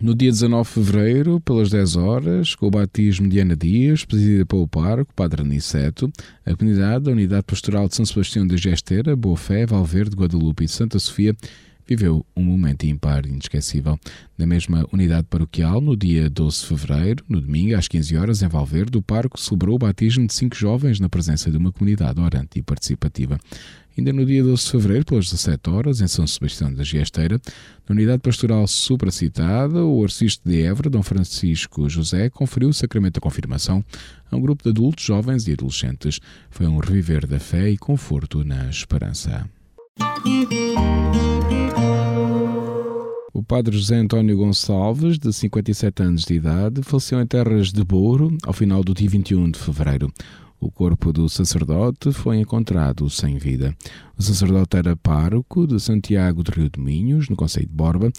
No 0.01 0.15
dia 0.15 0.31
19 0.31 0.63
de 0.63 0.75
fevereiro, 0.75 1.41
pelas 1.41 1.71
10 1.71 1.97
horas, 1.97 2.55
com 2.55 2.69
o 2.69 2.71
batismo 2.71 3.29
de 3.29 3.41
Ana 3.41 3.57
Dias, 3.57 4.05
presidida 4.05 4.47
pelo 4.47 4.69
Parco, 4.69 5.13
Padre 5.13 5.43
Aniceto, 5.43 6.09
a 6.47 6.55
comunidade 6.55 7.07
da 7.07 7.11
Unidade 7.11 7.43
Pastoral 7.43 7.89
de 7.89 7.97
São 7.97 8.07
Sebastião 8.07 8.47
de 8.47 8.57
Gesteira, 8.57 9.17
Boa 9.17 9.37
Fé, 9.37 9.67
Valverde, 9.67 10.15
Guadalupe 10.15 10.63
e 10.63 10.69
Santa 10.69 11.01
Sofia 11.01 11.35
viveu 11.89 12.25
um 12.37 12.43
momento 12.43 12.85
ímpar 12.85 13.25
e 13.25 13.31
inesquecível. 13.31 13.99
Na 14.37 14.47
mesma 14.47 14.87
unidade 14.93 15.27
paroquial, 15.29 15.81
no 15.81 15.97
dia 15.97 16.29
12 16.29 16.61
de 16.61 16.67
fevereiro, 16.67 17.25
no 17.27 17.41
domingo, 17.41 17.75
às 17.75 17.89
15 17.89 18.17
horas, 18.17 18.43
em 18.43 18.49
Valverde, 18.49 18.99
o 18.99 19.03
Parco 19.03 19.41
celebrou 19.41 19.77
o 19.77 19.79
batismo 19.79 20.27
de 20.27 20.35
cinco 20.35 20.55
jovens 20.55 21.01
na 21.01 21.09
presença 21.09 21.51
de 21.51 21.57
uma 21.57 21.73
comunidade 21.73 22.21
orante 22.21 22.59
e 22.59 22.63
participativa. 22.63 23.41
Ainda 23.99 24.13
no 24.13 24.25
dia 24.25 24.45
12 24.45 24.65
de 24.65 24.71
fevereiro, 24.71 25.05
pelas 25.05 25.25
17 25.25 25.71
horas, 25.71 26.01
em 26.01 26.07
São 26.07 26.25
Sebastião 26.25 26.73
da 26.73 26.85
Giesteira, 26.85 27.41
na 27.89 27.97
unidade 27.97 28.23
pastoral 28.23 28.65
supracitada, 28.69 29.85
o 29.85 30.05
arcista 30.05 30.49
de 30.49 30.63
Évora, 30.63 30.89
Dom 30.89 31.03
Francisco 31.03 31.89
José, 31.89 32.31
conferiu 32.31 32.69
o 32.69 32.73
sacramento 32.73 33.15
da 33.15 33.21
confirmação 33.21 33.85
a 34.31 34.37
um 34.37 34.41
grupo 34.41 34.63
de 34.63 34.71
adultos, 34.71 35.05
jovens 35.05 35.49
e 35.49 35.53
adolescentes. 35.53 36.21
Foi 36.49 36.69
um 36.69 36.79
reviver 36.79 37.27
da 37.27 37.41
fé 37.41 37.71
e 37.71 37.77
conforto 37.77 38.45
na 38.45 38.71
esperança. 38.71 39.51
O 43.35 43.43
padre 43.43 43.77
José 43.77 43.97
António 43.97 44.37
Gonçalves, 44.37 45.19
de 45.19 45.33
57 45.33 46.03
anos 46.05 46.23
de 46.23 46.35
idade, 46.35 46.83
faleceu 46.85 47.21
em 47.21 47.27
terras 47.27 47.73
de 47.73 47.83
Bouro 47.83 48.39
ao 48.45 48.53
final 48.53 48.85
do 48.85 48.95
dia 48.95 49.09
21 49.09 49.51
de 49.51 49.59
fevereiro. 49.59 50.13
O 50.61 50.73
corpo 50.73 51.13
do 51.13 51.29
sacerdote 51.29 52.13
foi 52.13 52.39
encontrado 52.39 53.09
sem 53.09 53.39
vida. 53.39 53.77
O 54.19 54.23
sacerdote 54.23 54.77
era 54.77 54.97
pároco 54.97 55.67
de 55.69 55.79
Santiago 55.79 56.43
de 56.43 56.51
Rio 56.51 56.69
de 56.69 56.81
Minhos, 56.81 57.29
no 57.29 57.37
Conselho 57.37 57.69
de 57.69 57.73
Borba. 57.73 58.11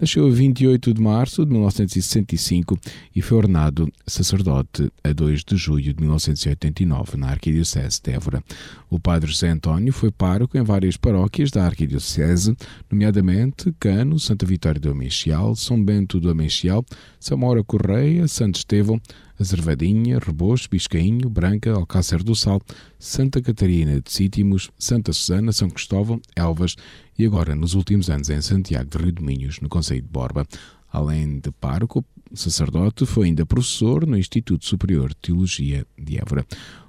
Nasceu 0.00 0.28
a 0.28 0.30
28 0.30 0.94
de 0.94 1.02
março 1.02 1.44
de 1.44 1.50
1965 1.50 2.78
e 3.16 3.20
foi 3.20 3.38
ordenado 3.38 3.92
sacerdote 4.06 4.92
a 5.02 5.12
2 5.12 5.42
de 5.42 5.56
julho 5.56 5.92
de 5.92 6.00
1989 6.00 7.16
na 7.16 7.30
Arquidiocese 7.30 8.00
de 8.00 8.12
Évora. 8.12 8.42
O 8.88 9.00
padre 9.00 9.28
José 9.28 9.48
António 9.48 9.92
foi 9.92 10.12
pároco 10.12 10.56
em 10.56 10.62
várias 10.62 10.96
paróquias 10.96 11.50
da 11.50 11.64
Arquidiocese, 11.66 12.56
nomeadamente 12.88 13.74
Cano, 13.80 14.20
Santa 14.20 14.46
Vitória 14.46 14.80
do 14.80 14.90
Amencial, 14.90 15.56
São 15.56 15.82
Bento 15.82 16.20
do 16.20 16.30
Amencial, 16.30 16.84
Samora 17.18 17.64
Correia, 17.64 18.28
Santo 18.28 18.54
Estevão, 18.54 19.00
Azervadinha, 19.40 20.18
Reboço, 20.18 20.68
Biscainho, 20.70 21.28
Branca, 21.28 21.72
Alcácer 21.72 22.22
do 22.22 22.34
Sal, 22.34 22.60
Santa 22.98 23.40
Catarina 23.40 24.00
de 24.00 24.10
Sítimos, 24.10 24.70
Santa 24.78 25.12
Susana, 25.12 25.52
São 25.52 25.70
Cristóvão, 25.70 26.20
Elvas 26.34 26.74
e 27.18 27.24
agora, 27.24 27.54
nos 27.54 27.74
últimos 27.74 28.10
anos, 28.10 28.28
em 28.28 28.40
Santiago 28.40 28.90
de 28.90 28.98
Rio 28.98 29.12
de 29.12 29.22
Minhos, 29.22 29.60
no 29.60 29.68
Conselho 29.68 30.02
de 30.02 30.08
Borba. 30.08 30.46
Além 30.90 31.38
de 31.38 31.50
pároco, 31.52 32.04
sacerdote, 32.34 33.06
foi 33.06 33.26
ainda 33.26 33.46
professor 33.46 34.06
no 34.06 34.16
Instituto 34.16 34.64
Superior 34.64 35.10
de 35.10 35.16
Teologia 35.16 35.86
de 35.98 36.18
Évora. 36.18 36.44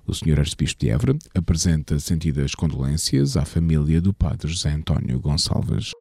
O 0.08 0.14
Sr. 0.14 0.40
Arcebispo 0.40 0.80
de 0.80 0.90
Évora 0.90 1.18
apresenta 1.36 2.00
sentidas 2.00 2.56
condolências 2.56 3.38
à 3.38 3.46
família 3.46 4.02
do 4.02 4.14
Padre 4.14 4.48
José 4.48 4.72
António 4.72 5.20
Gonçalves. 5.20 5.92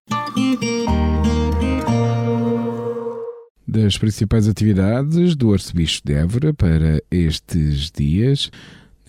Das 3.66 3.99
principais 3.99 4.49
atividades 4.49 5.37
do 5.37 5.53
Arcebispo 5.53 6.07
de 6.07 6.14
Évora 6.14 6.55
para 6.55 7.03
estes 7.11 7.90
dias, 7.90 8.51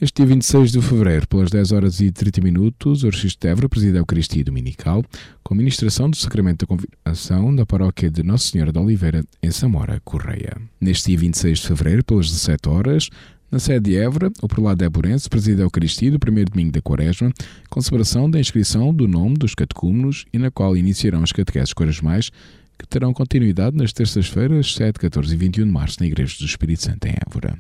Neste 0.01 0.15
dia 0.23 0.27
26 0.27 0.71
de 0.71 0.81
fevereiro, 0.81 1.27
pelas 1.27 1.49
10 1.49 1.73
horas 1.73 1.99
e 1.99 2.09
30 2.09 2.39
minutos, 2.39 3.03
o 3.03 3.07
Arcebispo 3.07 3.41
de 3.41 3.47
Évora 3.49 3.67
preside 3.67 3.97
a 3.97 3.99
Eucaristia 3.99 4.45
Dominical 4.45 5.03
com 5.43 5.53
a 5.53 5.57
ministração 5.57 6.09
do 6.09 6.15
Sacramento 6.15 6.65
da 6.65 6.67
Conviração 6.67 7.53
da 7.53 7.65
paróquia 7.65 8.09
de 8.09 8.23
Nossa 8.23 8.47
Senhora 8.47 8.71
de 8.71 8.79
Oliveira, 8.79 9.25
em 9.43 9.51
Samora, 9.51 9.99
Correia. 10.05 10.55
Neste 10.79 11.07
dia 11.07 11.17
26 11.17 11.59
de 11.59 11.67
fevereiro, 11.67 12.05
pelas 12.05 12.29
17 12.29 12.69
horas, 12.69 13.09
na 13.51 13.59
sede 13.59 13.89
de 13.89 13.97
Évora, 13.97 14.31
o 14.41 14.47
prelado 14.47 14.81
Éborense 14.85 15.27
preside 15.27 15.59
a 15.59 15.65
Eucaristia 15.65 16.11
do 16.11 16.17
primeiro 16.17 16.49
domingo 16.49 16.71
da 16.71 16.81
Quaresma, 16.81 17.33
com 17.69 17.81
celebração 17.81 18.31
da 18.31 18.39
inscrição 18.39 18.93
do 18.93 19.05
nome 19.05 19.35
dos 19.35 19.53
catecúmenos 19.53 20.25
e 20.31 20.39
na 20.39 20.49
qual 20.49 20.77
iniciarão 20.77 21.23
as 21.23 21.33
catequeses 21.33 21.73
quaresmais 21.73 22.31
que 22.77 22.87
terão 22.87 23.11
continuidade 23.11 23.75
nas 23.75 23.91
terças-feiras, 23.91 24.73
7, 24.75 24.97
14 24.97 25.33
e 25.33 25.37
21 25.37 25.65
de 25.65 25.71
março, 25.71 25.97
na 25.99 26.07
Igreja 26.07 26.37
do 26.39 26.45
Espírito 26.45 26.83
Santo 26.83 27.05
em 27.05 27.15
Évora. 27.27 27.59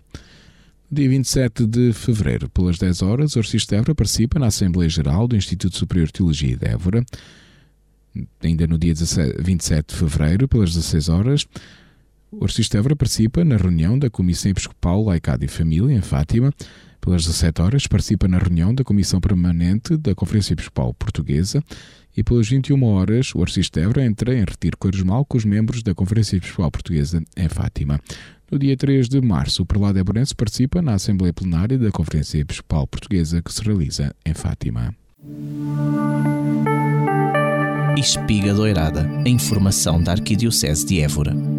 Dia 0.91 1.07
27 1.07 1.67
de 1.67 1.93
fevereiro, 1.93 2.49
pelas 2.49 2.79
10 2.79 3.03
horas, 3.03 3.35
o 3.35 3.39
Arcisto 3.39 3.69
de 3.69 3.77
Évora 3.77 3.93
participa 3.93 4.39
na 4.39 4.47
Assembleia 4.47 4.89
Geral 4.89 5.27
do 5.27 5.35
Instituto 5.35 5.77
Superior 5.77 6.07
de 6.07 6.13
Teologia 6.13 6.57
de 6.57 6.67
Évora. 6.67 7.05
Ainda 8.41 8.65
no 8.65 8.75
dia 8.75 8.95
27 8.95 9.93
de 9.93 9.95
fevereiro, 9.95 10.47
pelas 10.47 10.73
16 10.73 11.09
horas, 11.09 11.45
o 12.31 12.43
Arcisto 12.43 12.71
de 12.71 12.79
Évora 12.79 12.95
participa 12.95 13.45
na 13.45 13.55
reunião 13.55 13.99
da 13.99 14.09
Comissão 14.09 14.49
Episcopal 14.49 15.03
Laicado 15.03 15.45
e 15.45 15.47
Família, 15.47 15.95
em 15.95 16.01
Fátima. 16.01 16.51
Pelas 16.99 17.23
17 17.23 17.61
horas, 17.61 17.85
participa 17.85 18.27
na 18.27 18.39
reunião 18.39 18.73
da 18.73 18.83
Comissão 18.83 19.21
Permanente 19.21 19.95
da 19.95 20.15
Conferência 20.15 20.53
Episcopal 20.53 20.91
Portuguesa. 20.95 21.63
E 22.15 22.23
pelas 22.23 22.49
21 22.49 22.83
horas, 22.83 23.33
o 23.33 23.41
Arcisto 23.41 23.79
de 23.79 23.85
Évora 23.85 24.05
entra 24.05 24.33
em 24.33 24.39
retiro 24.39 24.77
quaresmal 24.77 25.23
com 25.25 25.37
os 25.37 25.45
membros 25.45 25.83
da 25.83 25.95
Conferência 25.95 26.37
Episcopal 26.37 26.71
Portuguesa 26.71 27.23
em 27.37 27.47
Fátima. 27.47 27.99
No 28.51 28.57
dia 28.57 28.75
3 28.75 29.07
de 29.07 29.21
março, 29.21 29.61
o 29.61 29.65
prelado 29.65 29.99
Eburense 29.99 30.35
participa 30.35 30.81
na 30.81 30.93
Assembleia 30.93 31.31
Plenária 31.31 31.77
da 31.77 31.91
Conferência 31.91 32.39
Episcopal 32.39 32.87
Portuguesa 32.87 33.41
que 33.41 33.53
se 33.53 33.63
realiza 33.63 34.13
em 34.25 34.33
Fátima. 34.33 34.95
Espiga 37.97 38.53
Doirada, 38.53 39.07
a 39.25 39.29
informação 39.29 40.01
da 40.01 40.13
Arquidiocese 40.13 40.85
de 40.85 41.01
Évora. 41.01 41.58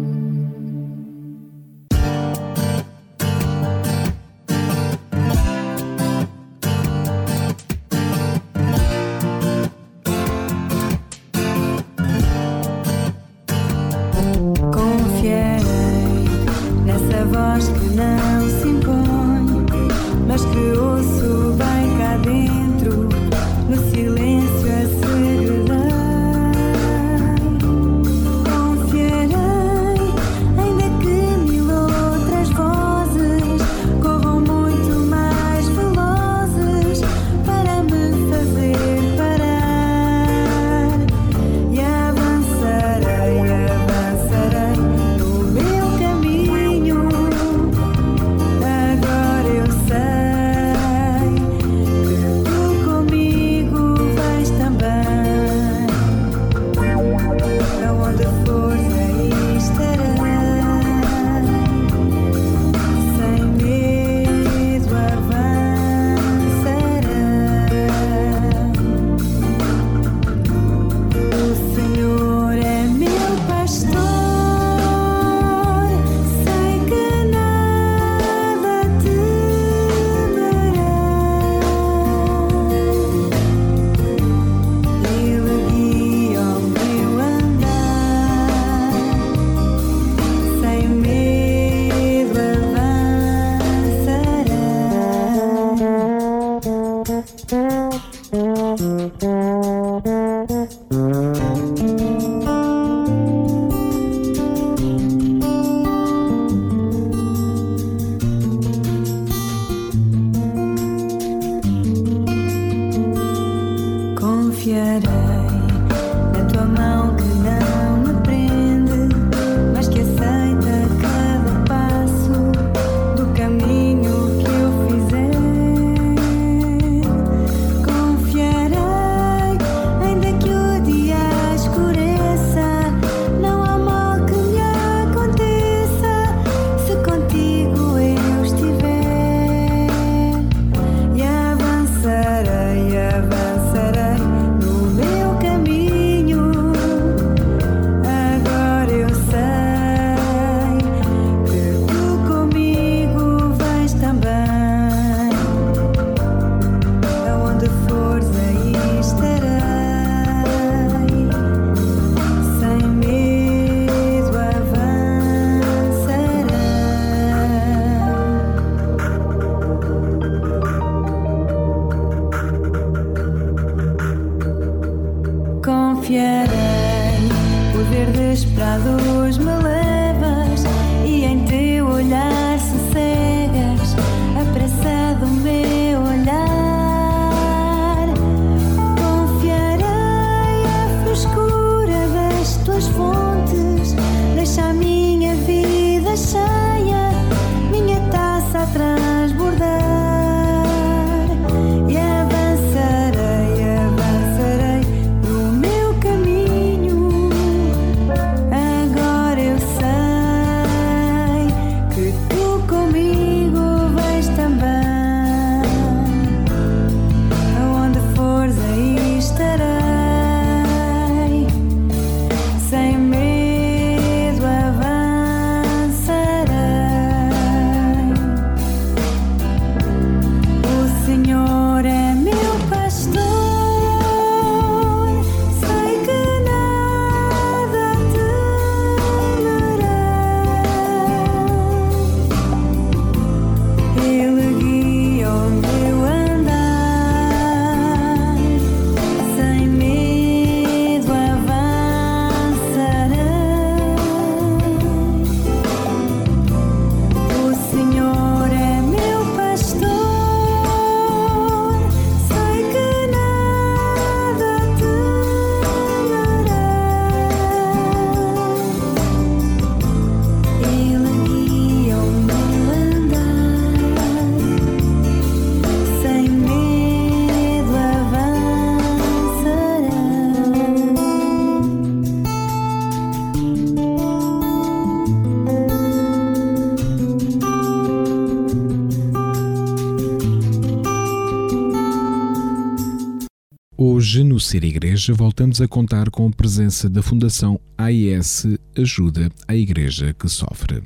Ser 294.41 294.63
Igreja, 294.63 295.13
voltamos 295.13 295.61
a 295.61 295.67
contar 295.67 296.09
com 296.09 296.27
a 296.27 296.31
presença 296.31 296.89
da 296.89 297.01
Fundação 297.03 297.59
AIS 297.77 298.47
Ajuda 298.77 299.29
à 299.47 299.55
Igreja 299.55 300.15
que 300.17 300.27
Sofre. 300.27 300.83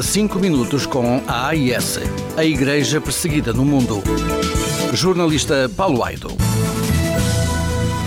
5 0.00 0.38
minutos 0.38 0.84
com 0.86 1.22
a 1.26 1.48
AIS, 1.48 1.98
a 2.36 2.44
Igreja 2.44 3.00
Perseguida 3.00 3.52
no 3.52 3.64
Mundo. 3.64 4.02
Jornalista 4.92 5.70
Paulo 5.74 6.04
Aido. 6.04 6.28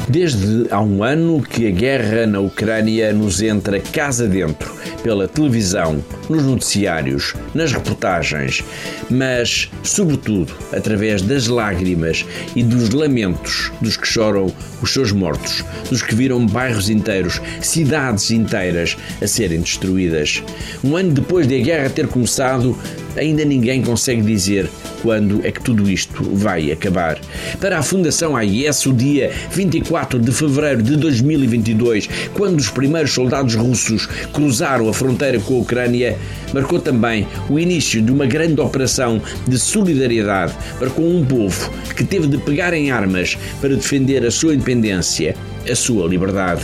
Desde 0.07 0.67
há 0.71 0.79
um 0.79 1.03
ano 1.03 1.41
que 1.41 1.67
a 1.67 1.71
guerra 1.71 2.27
na 2.27 2.39
Ucrânia 2.39 3.11
nos 3.11 3.41
entra 3.41 3.79
casa 3.79 4.27
dentro, 4.27 4.73
pela 5.03 5.27
televisão, 5.27 6.03
nos 6.29 6.43
noticiários, 6.43 7.33
nas 7.53 7.71
reportagens, 7.71 8.63
mas, 9.09 9.69
sobretudo, 9.83 10.53
através 10.71 11.21
das 11.21 11.47
lágrimas 11.47 12.25
e 12.55 12.63
dos 12.63 12.91
lamentos 12.91 13.71
dos 13.81 13.97
que 13.97 14.07
choram 14.07 14.53
os 14.81 14.93
seus 14.93 15.11
mortos, 15.11 15.63
dos 15.89 16.01
que 16.01 16.15
viram 16.15 16.45
bairros 16.45 16.89
inteiros, 16.89 17.41
cidades 17.61 18.31
inteiras 18.31 18.95
a 19.21 19.27
serem 19.27 19.61
destruídas. 19.61 20.43
Um 20.83 20.95
ano 20.95 21.11
depois 21.11 21.47
de 21.47 21.59
a 21.59 21.63
guerra 21.63 21.89
ter 21.89 22.07
começado, 22.07 22.77
ainda 23.17 23.43
ninguém 23.43 23.81
consegue 23.81 24.21
dizer 24.21 24.69
quando 25.01 25.45
é 25.45 25.51
que 25.51 25.61
tudo 25.61 25.89
isto 25.89 26.23
vai 26.35 26.71
acabar. 26.71 27.19
Para 27.59 27.79
a 27.79 27.83
Fundação 27.83 28.35
AIS, 28.35 28.85
o 28.85 28.93
dia 28.93 29.31
24 29.51 30.19
de 30.19 30.31
fevereiro 30.31 30.83
de 30.83 30.95
2022, 30.97 32.09
quando 32.33 32.59
os 32.59 32.69
primeiros 32.69 33.11
soldados 33.11 33.55
russos 33.55 34.07
cruzaram 34.33 34.89
a 34.89 34.93
fronteira 34.93 35.39
com 35.39 35.55
a 35.55 35.59
Ucrânia, 35.59 36.17
marcou 36.53 36.79
também 36.79 37.27
o 37.49 37.59
início 37.59 38.01
de 38.01 38.11
uma 38.11 38.25
grande 38.25 38.59
operação 38.61 39.21
de 39.47 39.57
solidariedade 39.57 40.53
para 40.77 40.89
com 40.89 41.07
um 41.07 41.25
povo 41.25 41.71
que 41.95 42.03
teve 42.03 42.27
de 42.27 42.37
pegar 42.37 42.73
em 42.73 42.91
armas 42.91 43.37
para 43.59 43.75
defender 43.75 44.25
a 44.25 44.31
sua 44.31 44.53
independência, 44.53 45.35
a 45.69 45.75
sua 45.75 46.07
liberdade 46.07 46.63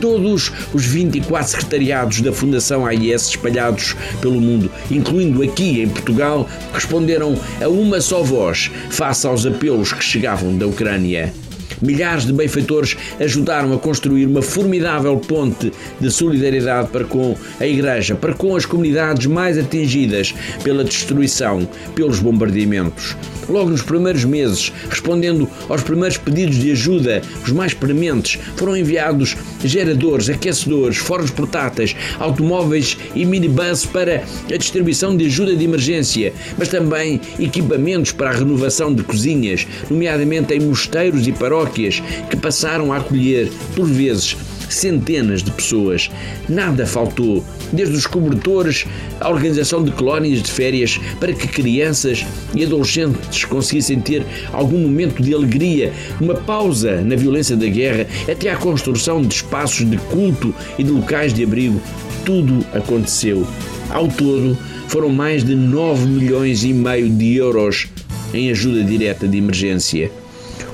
todos 0.00 0.52
os 0.74 0.84
24 0.84 1.48
secretariados 1.48 2.20
da 2.20 2.32
Fundação 2.32 2.84
AIS 2.84 3.28
espalhados 3.28 3.96
pelo 4.20 4.40
mundo, 4.40 4.70
incluindo 4.90 5.42
aqui 5.42 5.80
em 5.80 5.88
Portugal, 5.88 6.48
responderam 6.74 7.38
a 7.62 7.68
uma 7.68 8.00
só 8.00 8.22
voz 8.22 8.70
face 8.90 9.26
aos 9.26 9.46
apelos 9.46 9.92
que 9.92 10.04
chegavam 10.04 10.58
da 10.58 10.66
Ucrânia. 10.66 11.32
Milhares 11.80 12.26
de 12.26 12.32
benfeitores 12.32 12.96
ajudaram 13.20 13.72
a 13.72 13.78
construir 13.78 14.26
uma 14.26 14.42
formidável 14.42 15.16
ponte 15.16 15.72
de 16.00 16.10
solidariedade 16.10 16.88
para 16.88 17.04
com 17.04 17.36
a 17.60 17.66
Igreja, 17.66 18.14
para 18.14 18.34
com 18.34 18.56
as 18.56 18.66
comunidades 18.66 19.26
mais 19.26 19.58
atingidas 19.58 20.34
pela 20.62 20.84
destruição, 20.84 21.68
pelos 21.94 22.20
bombardeamentos. 22.20 23.16
Logo 23.48 23.70
nos 23.70 23.82
primeiros 23.82 24.24
meses, 24.24 24.72
respondendo 24.88 25.48
aos 25.68 25.82
primeiros 25.82 26.16
pedidos 26.16 26.56
de 26.56 26.72
ajuda, 26.72 27.20
os 27.44 27.52
mais 27.52 27.74
prementes, 27.74 28.38
foram 28.56 28.76
enviados 28.76 29.36
geradores, 29.62 30.28
aquecedores, 30.28 30.96
fornos 30.96 31.30
portáteis, 31.30 31.94
automóveis 32.18 32.96
e 33.14 33.24
minibus 33.24 33.84
para 33.84 34.24
a 34.50 34.56
distribuição 34.56 35.16
de 35.16 35.26
ajuda 35.26 35.54
de 35.54 35.64
emergência, 35.64 36.32
mas 36.56 36.68
também 36.68 37.20
equipamentos 37.38 38.12
para 38.12 38.30
a 38.30 38.32
renovação 38.32 38.94
de 38.94 39.02
cozinhas, 39.02 39.66
nomeadamente 39.90 40.54
em 40.54 40.60
mosteiros 40.60 41.26
e 41.26 41.32
paróquias, 41.32 41.63
que 41.70 42.36
passaram 42.36 42.92
a 42.92 42.98
acolher, 42.98 43.50
por 43.74 43.86
vezes, 43.86 44.36
centenas 44.68 45.42
de 45.42 45.50
pessoas. 45.50 46.10
Nada 46.48 46.86
faltou, 46.86 47.44
desde 47.72 47.94
os 47.94 48.06
cobertores 48.06 48.86
à 49.20 49.30
organização 49.30 49.82
de 49.82 49.90
colónias 49.92 50.42
de 50.42 50.50
férias 50.50 51.00
para 51.20 51.32
que 51.32 51.48
crianças 51.48 52.24
e 52.54 52.64
adolescentes 52.64 53.44
conseguissem 53.44 54.00
ter 54.00 54.24
algum 54.52 54.78
momento 54.78 55.22
de 55.22 55.34
alegria, 55.34 55.92
uma 56.20 56.34
pausa 56.34 57.00
na 57.02 57.16
violência 57.16 57.56
da 57.56 57.66
guerra, 57.66 58.06
até 58.30 58.50
à 58.50 58.56
construção 58.56 59.22
de 59.22 59.34
espaços 59.34 59.88
de 59.88 59.96
culto 59.96 60.54
e 60.78 60.82
de 60.82 60.90
locais 60.90 61.32
de 61.32 61.44
abrigo. 61.44 61.80
Tudo 62.24 62.64
aconteceu. 62.72 63.46
Ao 63.90 64.08
todo, 64.08 64.56
foram 64.88 65.10
mais 65.10 65.44
de 65.44 65.54
9 65.54 66.06
milhões 66.06 66.64
e 66.64 66.72
meio 66.72 67.08
de 67.10 67.34
euros 67.36 67.86
em 68.32 68.50
ajuda 68.50 68.82
direta 68.82 69.28
de 69.28 69.38
emergência. 69.38 70.10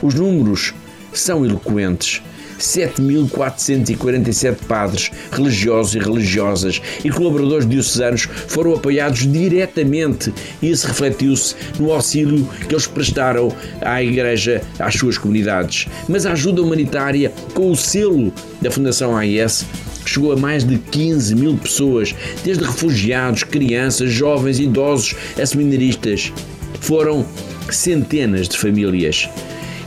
Os 0.02 0.14
números 0.14 0.72
são 1.12 1.44
eloquentes. 1.44 2.22
7.447 2.60 4.56
padres, 4.68 5.10
religiosos 5.32 5.94
e 5.94 5.98
religiosas 5.98 6.80
e 7.02 7.10
colaboradores 7.10 7.66
diocesanos 7.66 8.28
foram 8.46 8.74
apoiados 8.74 9.20
diretamente 9.20 10.32
e 10.60 10.70
isso 10.70 10.86
refletiu-se 10.86 11.54
no 11.78 11.90
auxílio 11.90 12.46
que 12.68 12.74
eles 12.74 12.86
prestaram 12.86 13.50
à 13.80 14.02
Igreja, 14.02 14.62
às 14.78 14.94
suas 14.94 15.16
comunidades. 15.16 15.88
Mas 16.08 16.26
a 16.26 16.32
ajuda 16.32 16.62
humanitária, 16.62 17.32
com 17.54 17.70
o 17.70 17.76
selo 17.76 18.32
da 18.60 18.70
Fundação 18.70 19.16
AIS, 19.16 19.64
chegou 20.04 20.32
a 20.32 20.36
mais 20.36 20.64
de 20.64 20.76
15 20.78 21.34
mil 21.34 21.56
pessoas, 21.56 22.14
desde 22.44 22.64
refugiados, 22.64 23.44
crianças, 23.44 24.10
jovens, 24.12 24.58
idosos 24.58 25.14
a 25.40 25.46
seminaristas. 25.46 26.32
Foram 26.80 27.24
centenas 27.70 28.48
de 28.48 28.58
famílias. 28.58 29.28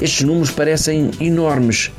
Estes 0.03 0.27
números 0.27 0.51
parecem 0.51 1.09
enormes, 1.21 1.89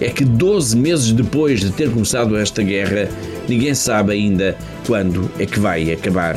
é 0.00 0.08
que 0.08 0.24
12 0.24 0.76
meses 0.76 1.12
depois 1.12 1.60
de 1.60 1.70
ter 1.70 1.90
começado 1.90 2.36
esta 2.36 2.62
guerra, 2.62 3.08
ninguém 3.48 3.74
sabe 3.74 4.12
ainda 4.12 4.56
quando 4.86 5.30
é 5.38 5.46
que 5.46 5.58
vai 5.58 5.90
acabar. 5.92 6.36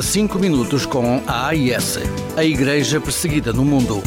5 0.00 0.38
minutos 0.38 0.86
com 0.86 1.20
a 1.26 1.48
AIS, 1.48 1.98
a 2.36 2.44
Igreja 2.44 3.00
Perseguida 3.00 3.52
no 3.52 3.64
Mundo. 3.64 4.02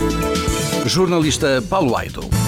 Jornalista 0.85 1.63
Paulo 1.69 1.95
Aido. 1.95 2.42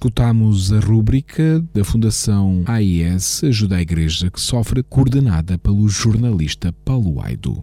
Escutamos 0.00 0.72
a 0.72 0.80
rúbrica 0.80 1.62
da 1.74 1.84
Fundação 1.84 2.62
AIS 2.64 3.44
Ajuda 3.44 3.76
a 3.76 3.82
Igreja 3.82 4.30
que 4.30 4.40
Sofre, 4.40 4.82
coordenada 4.82 5.58
pelo 5.58 5.86
jornalista 5.90 6.74
Paulo 6.86 7.20
Aido. 7.20 7.62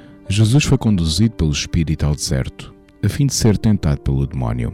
Jesus 0.31 0.63
foi 0.63 0.77
conduzido 0.77 1.35
pelo 1.35 1.51
Espírito 1.51 2.05
ao 2.05 2.15
deserto, 2.15 2.73
a 3.03 3.09
fim 3.09 3.25
de 3.25 3.33
ser 3.33 3.57
tentado 3.57 3.99
pelo 3.99 4.25
demónio. 4.25 4.71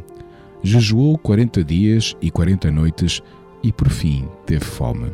Jejuou 0.61 1.17
quarenta 1.17 1.63
dias 1.63 2.15
e 2.21 2.29
quarenta 2.29 2.69
noites 2.69 3.23
e, 3.63 3.71
por 3.71 3.89
fim, 3.89 4.27
teve 4.45 4.63
fome. 4.63 5.11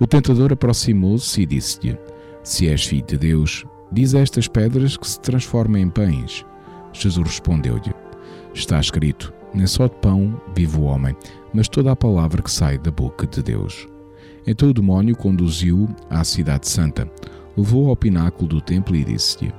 O 0.00 0.06
tentador 0.06 0.52
aproximou-se 0.52 1.40
e 1.40 1.46
disse-lhe: 1.46 1.96
Se 2.42 2.66
és 2.66 2.84
filho 2.86 3.06
de 3.06 3.16
Deus, 3.18 3.64
diz 3.92 4.16
a 4.16 4.18
estas 4.18 4.48
pedras 4.48 4.96
que 4.96 5.06
se 5.06 5.20
transformem 5.20 5.84
em 5.84 5.88
pães. 5.88 6.44
Jesus 6.92 7.24
respondeu-lhe: 7.24 7.94
Está 8.52 8.80
escrito: 8.80 9.32
Nem 9.54 9.68
só 9.68 9.86
de 9.86 9.94
pão 9.94 10.42
vive 10.56 10.76
o 10.76 10.82
homem, 10.82 11.14
mas 11.54 11.68
toda 11.68 11.92
a 11.92 11.96
palavra 11.96 12.42
que 12.42 12.50
sai 12.50 12.78
da 12.78 12.90
boca 12.90 13.28
de 13.28 13.44
Deus. 13.44 13.86
Então 14.44 14.70
o 14.70 14.74
demónio 14.74 15.14
conduziu-o 15.14 15.88
à 16.10 16.24
cidade 16.24 16.68
santa, 16.68 17.08
levou-o 17.56 17.90
ao 17.90 17.96
pináculo 17.96 18.48
do 18.48 18.60
templo 18.60 18.96
e 18.96 19.04
disse-lhe: 19.04 19.52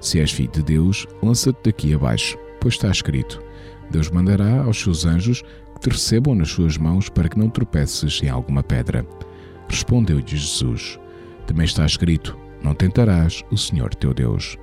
Se 0.00 0.20
és 0.20 0.30
filho 0.30 0.50
de 0.52 0.62
Deus, 0.62 1.06
lança-te 1.22 1.58
daqui 1.64 1.94
abaixo, 1.94 2.36
pois 2.60 2.74
está 2.74 2.90
escrito: 2.90 3.42
Deus 3.90 4.10
mandará 4.10 4.62
aos 4.62 4.80
seus 4.80 5.04
anjos 5.04 5.42
que 5.74 5.80
te 5.80 5.90
recebam 5.90 6.34
nas 6.34 6.50
suas 6.50 6.76
mãos 6.76 7.08
para 7.08 7.28
que 7.28 7.38
não 7.38 7.48
tropeces 7.48 8.20
em 8.22 8.28
alguma 8.28 8.62
pedra. 8.62 9.06
Respondeu-lhe 9.68 10.26
Jesus: 10.26 10.98
Também 11.46 11.64
está 11.64 11.84
escrito: 11.84 12.36
Não 12.62 12.74
tentarás 12.74 13.42
o 13.50 13.56
Senhor 13.56 13.94
teu 13.94 14.12
Deus. 14.12 14.56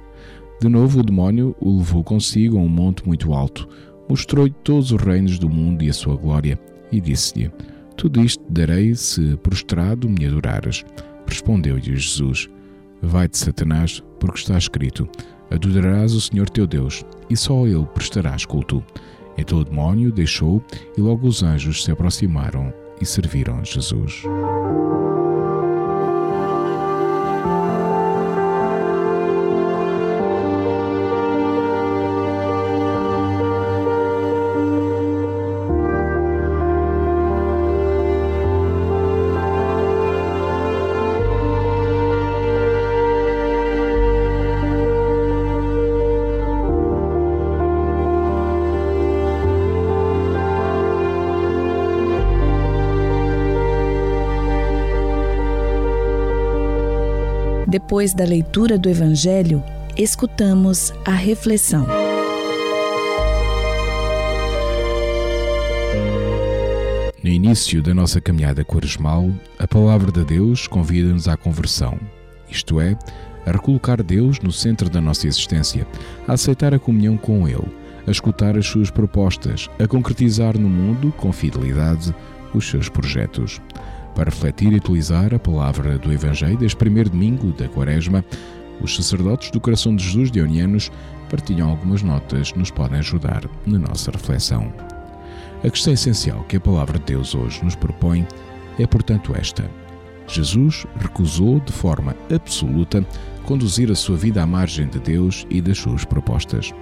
De 0.62 0.70
novo 0.70 1.00
o 1.00 1.04
demónio 1.04 1.56
o 1.60 1.78
levou 1.78 2.04
consigo 2.04 2.58
a 2.58 2.62
um 2.62 2.70
monte 2.70 3.06
muito 3.06 3.34
alto, 3.34 3.68
mostrou-lhe 4.08 4.54
todos 4.64 4.92
os 4.92 5.02
reinos 5.02 5.38
do 5.38 5.50
mundo 5.50 5.84
e 5.84 5.90
a 5.90 5.94
sua 5.94 6.16
glória, 6.16 6.60
e 6.92 7.02
disse-lhe: 7.02 7.52
Tudo 7.98 8.24
isto 8.24 8.44
darei 8.50 8.96
se 8.96 9.36
prostrado 9.38 10.10
me 10.10 10.26
adorares. 10.26 10.86
Respondeu-lhe 11.28 11.82
Jesus: 11.82 12.50
Vai-te, 13.06 13.38
Satanás, 13.38 14.02
porque 14.18 14.40
está 14.40 14.58
escrito: 14.58 15.10
Adorarás 15.52 16.14
o 16.14 16.22
Senhor 16.22 16.50
teu 16.50 16.66
Deus, 16.66 17.04
e 17.30 17.36
só 17.36 17.66
a 17.66 17.68
ele 17.68 17.86
prestarás 17.86 18.46
culto. 18.46 18.82
Então 19.38 19.60
o 19.60 19.66
demónio 19.66 20.10
deixou, 20.10 20.64
e 20.98 21.02
logo 21.02 21.28
os 21.28 21.44
anjos 21.44 21.84
se 21.84 21.92
aproximaram 21.92 22.74
e 23.02 23.06
serviram 23.06 23.64
Jesus. 23.66 24.24
Depois 57.94 58.12
da 58.12 58.26
leitura 58.26 58.76
do 58.76 58.90
Evangelho, 58.90 59.64
escutamos 59.96 60.92
a 61.06 61.12
reflexão. 61.12 61.86
No 67.24 67.30
início 67.30 67.84
da 67.84 67.94
nossa 67.94 68.20
caminhada 68.20 68.66
quaresmal, 68.66 69.30
a 69.60 69.68
palavra 69.68 70.12
de 70.12 70.26
Deus 70.26 70.66
convida-nos 70.66 71.28
à 71.28 71.38
conversão, 71.38 72.00
isto 72.50 72.82
é, 72.82 72.98
a 73.46 73.52
recolocar 73.52 74.02
Deus 74.02 74.40
no 74.40 74.52
centro 74.52 74.90
da 74.90 75.00
nossa 75.00 75.28
existência, 75.28 75.86
a 76.28 76.34
aceitar 76.34 76.74
a 76.74 76.80
comunhão 76.80 77.16
com 77.16 77.48
Ele, 77.48 77.72
a 78.08 78.10
escutar 78.10 78.58
as 78.58 78.66
suas 78.66 78.90
propostas, 78.90 79.70
a 79.78 79.86
concretizar 79.86 80.58
no 80.58 80.68
mundo, 80.68 81.14
com 81.16 81.32
fidelidade, 81.32 82.12
os 82.56 82.68
seus 82.68 82.90
projetos. 82.90 83.62
Para 84.16 84.30
refletir 84.30 84.72
e 84.72 84.76
utilizar 84.76 85.34
a 85.34 85.40
palavra 85.40 85.98
do 85.98 86.12
Evangelho 86.12 86.58
deste 86.58 86.78
primeiro 86.78 87.10
domingo 87.10 87.52
da 87.52 87.68
Quaresma, 87.68 88.24
os 88.82 88.96
sacerdotes 88.96 89.50
do 89.52 89.60
Coração 89.60 89.96
de 89.96 90.04
Jesus 90.04 90.30
de 90.30 90.42
Onianos 90.42 90.92
partilham 91.30 91.70
algumas 91.70 92.04
notas 92.04 92.52
que 92.52 92.60
nos 92.60 92.70
podem 92.70 93.00
ajudar 93.00 93.44
na 93.66 93.80
nossa 93.80 94.12
reflexão. 94.12 94.72
A 95.64 95.70
questão 95.70 95.94
essencial 95.94 96.44
que 96.44 96.58
a 96.58 96.60
palavra 96.60 97.00
de 97.00 97.06
Deus 97.06 97.34
hoje 97.34 97.64
nos 97.64 97.76
propõe 97.76 98.28
é, 98.78 98.86
portanto, 98.86 99.34
esta. 99.36 99.70
Jesus 100.28 100.86
recusou 101.00 101.60
de 101.60 101.72
forma 101.72 102.16
absoluta 102.34 103.06
conduzir 103.46 103.92
a 103.92 103.96
sua 103.96 104.16
vida 104.16 104.42
à 104.42 104.46
margem 104.46 104.88
de 104.88 105.00
Deus 105.00 105.46
e 105.50 105.62
das 105.62 105.78
suas 105.78 106.06
propostas. 106.06 106.74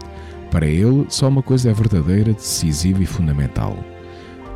Para 0.49 0.67
ele, 0.67 1.05
só 1.09 1.27
uma 1.27 1.41
coisa 1.41 1.69
é 1.69 1.73
verdadeira, 1.73 2.33
decisiva 2.33 3.01
e 3.01 3.05
fundamental: 3.05 3.77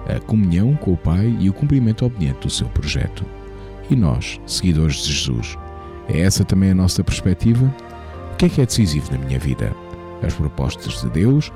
a 0.08 0.20
comunhão 0.20 0.76
com 0.76 0.94
o 0.94 0.98
Pai 0.98 1.36
e 1.40 1.50
o 1.50 1.54
cumprimento 1.54 2.06
obediente 2.06 2.42
do 2.42 2.50
seu 2.50 2.68
projeto. 2.68 3.26
E 3.90 3.96
nós, 3.96 4.40
seguidores 4.46 4.98
de 4.98 5.14
Jesus, 5.14 5.58
é 6.08 6.20
essa 6.22 6.44
também 6.44 6.72
a 6.72 6.76
nossa 6.76 7.04
perspectiva? 7.04 7.74
O 8.34 8.36
que 8.38 8.46
é 8.46 8.50
que 8.50 8.62
é 8.62 8.66
decisivo 8.66 9.12
na 9.12 9.18
minha 9.18 9.40
vida? 9.40 9.74
As 10.22 10.34
propostas 10.34 11.02
de 11.02 11.10
Deus 11.10 11.52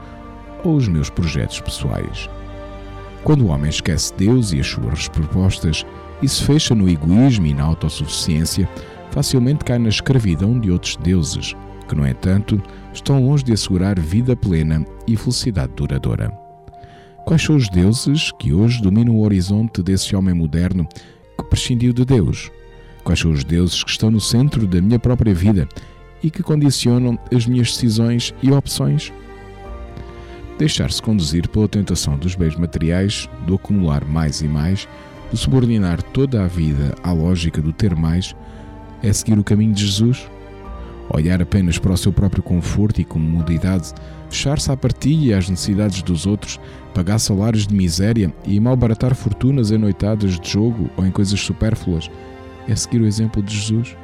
ou 0.64 0.76
os 0.76 0.88
meus 0.88 1.10
projetos 1.10 1.60
pessoais? 1.60 2.30
Quando 3.24 3.46
o 3.46 3.48
homem 3.48 3.70
esquece 3.70 4.14
Deus 4.16 4.54
e 4.54 4.60
as 4.60 4.68
suas 4.68 5.08
propostas 5.08 5.86
e 6.22 6.28
se 6.28 6.44
fecha 6.44 6.74
no 6.74 6.90
egoísmo 6.90 7.46
e 7.46 7.54
na 7.54 7.64
autossuficiência, 7.64 8.68
facilmente 9.12 9.66
cai 9.66 9.80
na 9.80 9.90
escravidão 9.90 10.60
de 10.60 10.72
outros 10.72 10.96
deuses, 10.98 11.56
que, 11.88 11.96
no 11.96 12.08
entanto, 12.08 12.62
estão 12.94 13.24
longe 13.26 13.44
de 13.44 13.54
assegurar 13.54 14.00
vida 14.00 14.36
plena 14.36 14.86
e 15.08 15.16
felicidade 15.16 15.74
duradoura. 15.76 16.39
Quais 17.30 17.44
são 17.44 17.56
os 17.56 17.70
deuses 17.70 18.32
que 18.40 18.52
hoje 18.52 18.82
dominam 18.82 19.16
o 19.16 19.22
horizonte 19.22 19.84
desse 19.84 20.16
homem 20.16 20.34
moderno 20.34 20.88
que 21.38 21.46
prescindiu 21.48 21.94
de 21.94 22.04
Deus? 22.04 22.52
Quais 23.04 23.20
são 23.20 23.30
os 23.30 23.44
deuses 23.44 23.84
que 23.84 23.92
estão 23.92 24.10
no 24.10 24.20
centro 24.20 24.66
da 24.66 24.82
minha 24.82 24.98
própria 24.98 25.32
vida 25.32 25.70
e 26.24 26.32
que 26.32 26.42
condicionam 26.42 27.20
as 27.32 27.46
minhas 27.46 27.68
decisões 27.68 28.34
e 28.42 28.52
opções? 28.52 29.14
Deixar-se 30.58 31.00
conduzir 31.04 31.48
pela 31.50 31.68
tentação 31.68 32.18
dos 32.18 32.34
bens 32.34 32.56
materiais, 32.56 33.30
do 33.46 33.54
acumular 33.54 34.04
mais 34.06 34.42
e 34.42 34.48
mais, 34.48 34.88
de 35.32 35.38
subordinar 35.38 36.02
toda 36.02 36.44
a 36.44 36.48
vida 36.48 36.96
à 37.04 37.12
lógica 37.12 37.62
do 37.62 37.72
ter 37.72 37.96
mais, 37.96 38.36
é 39.04 39.14
seguir 39.14 39.38
o 39.38 39.44
caminho 39.44 39.76
de 39.76 39.86
Jesus? 39.86 40.28
Olhar 41.14 41.44
apenas 41.44 41.78
para 41.78 41.94
o 41.94 41.98
seu 41.98 42.12
próprio 42.12 42.42
conforto 42.42 43.00
e 43.00 43.06
comodidade, 43.06 43.94
fechar-se 44.30 44.72
à 44.72 44.78
partilha 44.78 45.32
e 45.32 45.34
às 45.34 45.50
necessidades 45.50 46.02
dos 46.02 46.26
outros, 46.26 46.60
pagar 46.94 47.20
salários 47.20 47.68
de 47.68 47.76
miséria 47.76 48.34
e 48.46 48.60
malbaratar 48.60 49.16
fortunas 49.16 49.72
em 49.72 49.78
noitadas 49.78 50.40
de 50.40 50.50
jogo 50.50 50.90
ou 50.96 51.06
em 51.06 51.12
coisas 51.12 51.40
supérfluas, 51.40 52.10
é 52.68 52.76
seguir 52.76 53.02
o 53.02 53.08
exemplo 53.08 53.42
de 53.42 53.56
Jesus? 53.56 53.96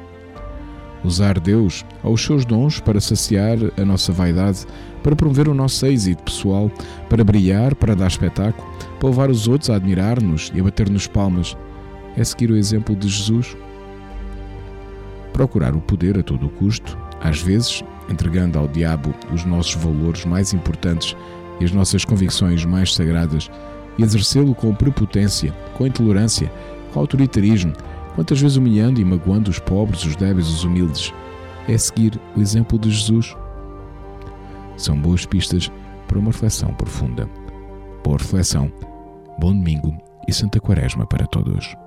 Usar 1.04 1.38
Deus 1.38 1.84
aos 2.02 2.24
seus 2.24 2.44
dons 2.44 2.80
para 2.80 3.00
saciar 3.00 3.58
a 3.76 3.84
nossa 3.84 4.12
vaidade, 4.12 4.66
para 5.02 5.14
promover 5.14 5.48
o 5.48 5.54
nosso 5.54 5.86
êxito 5.86 6.24
pessoal, 6.24 6.70
para 7.08 7.22
brilhar, 7.22 7.74
para 7.76 7.94
dar 7.94 8.08
espetáculo, 8.08 8.66
para 8.98 9.08
levar 9.08 9.30
os 9.30 9.46
outros 9.46 9.70
a 9.70 9.76
admirar-nos 9.76 10.50
e 10.54 10.60
a 10.60 10.64
bater-nos 10.64 11.06
palmas, 11.06 11.56
é 12.16 12.24
seguir 12.24 12.50
o 12.50 12.56
exemplo 12.56 12.96
de 12.96 13.08
Jesus? 13.08 13.56
Procurar 15.32 15.76
o 15.76 15.80
poder 15.80 16.18
a 16.18 16.22
todo 16.22 16.48
custo, 16.48 16.98
às 17.20 17.40
vezes 17.40 17.84
entregando 18.08 18.58
ao 18.58 18.68
diabo 18.68 19.14
os 19.32 19.44
nossos 19.44 19.74
valores 19.74 20.24
mais 20.24 20.52
importantes 20.52 21.16
e 21.60 21.64
as 21.64 21.72
nossas 21.72 22.04
convicções 22.04 22.64
mais 22.64 22.94
sagradas, 22.94 23.50
e 23.98 24.02
exercê-lo 24.02 24.54
com 24.54 24.74
prepotência, 24.74 25.52
com 25.74 25.86
intolerância, 25.86 26.52
com 26.92 27.00
autoritarismo, 27.00 27.72
quantas 28.14 28.40
vezes 28.40 28.56
humilhando 28.56 29.00
e 29.00 29.04
magoando 29.04 29.50
os 29.50 29.58
pobres, 29.58 30.04
os 30.04 30.16
débeis, 30.16 30.48
os 30.48 30.64
humildes, 30.64 31.12
é 31.68 31.76
seguir 31.78 32.20
o 32.36 32.40
exemplo 32.40 32.78
de 32.78 32.90
Jesus. 32.90 33.34
São 34.76 34.98
boas 34.98 35.24
pistas 35.24 35.70
para 36.06 36.18
uma 36.18 36.30
reflexão 36.30 36.72
profunda. 36.74 37.28
Boa 38.04 38.18
reflexão, 38.18 38.70
bom 39.38 39.52
domingo 39.52 39.96
e 40.28 40.32
Santa 40.32 40.60
Quaresma 40.60 41.06
para 41.06 41.26
todos. 41.26 41.85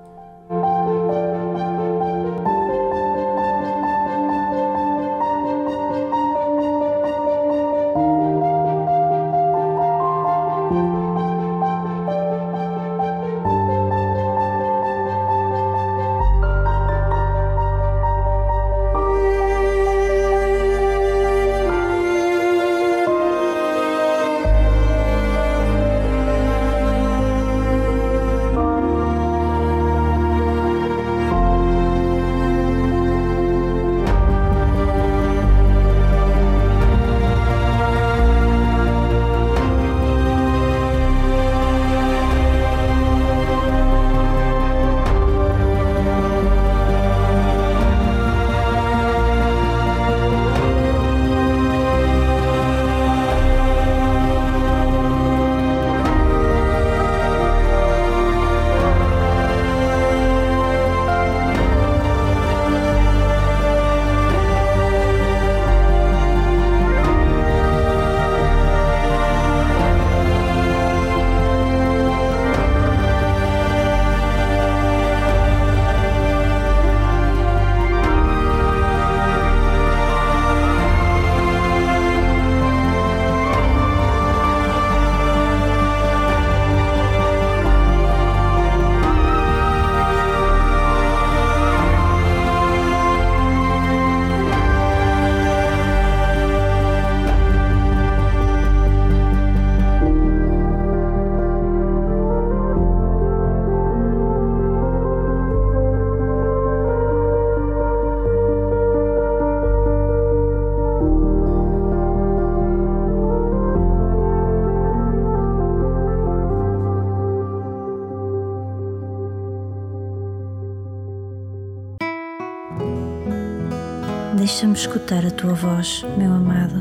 Deixa-me 124.60 124.76
escutar 124.76 125.24
a 125.24 125.30
tua 125.30 125.54
voz, 125.54 126.04
meu 126.18 126.34
amado. 126.34 126.80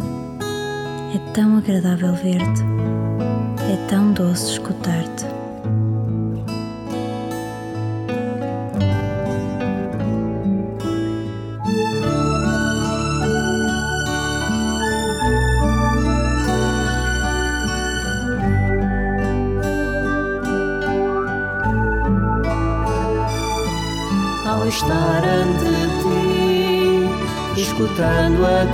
É 1.16 1.32
tão 1.32 1.58
agradável 1.58 2.14
ver-te, 2.14 2.62
é 3.72 3.88
tão 3.88 4.12
doce 4.12 4.52
escutar-te. 4.52 5.29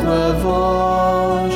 tua 0.06 0.34
voz, 0.34 1.53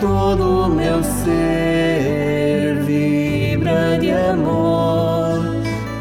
todo 0.00 0.66
o 0.66 0.68
meu 0.68 1.00
ser 1.04 2.82
vibra 2.84 3.96
de 4.00 4.10
amor 4.10 5.38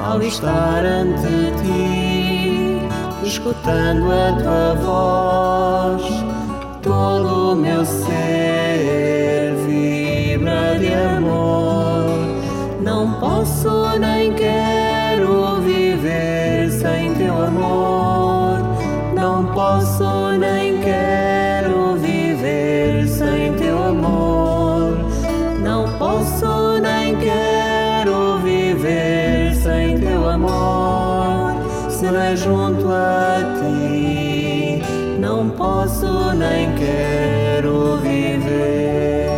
ao 0.03 0.19
estar 0.23 0.83
ante 0.83 1.53
ti, 1.61 2.79
escutando 3.23 4.11
a 4.11 4.33
tua 4.41 4.73
voz, 4.81 6.03
todo 6.81 7.51
o 7.51 7.55
meu 7.55 7.85
ser 7.85 9.53
vibra 9.67 10.79
de 10.79 10.91
amor. 10.91 12.09
Não 12.81 13.19
posso 13.19 13.99
nem 13.99 14.33
quero. 14.33 14.70
junto 32.35 32.87
a 32.89 33.37
ti. 33.59 34.81
Não 35.19 35.49
posso 35.49 36.33
nem 36.33 36.73
quero 36.75 37.97
viver. 37.97 39.29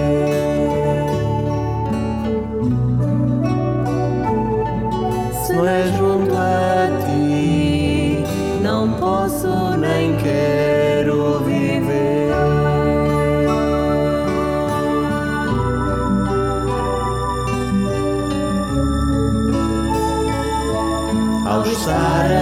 Se 5.45 5.53
não 5.53 5.67
é 5.67 5.83
junto 5.97 6.33
a 6.35 6.87
ti, 7.05 8.23
não 8.61 8.91
posso 8.93 9.77
nem 9.77 10.15
quero 10.17 11.39
viver. 11.39 12.31
Ao 21.45 21.61
estar 21.65 22.32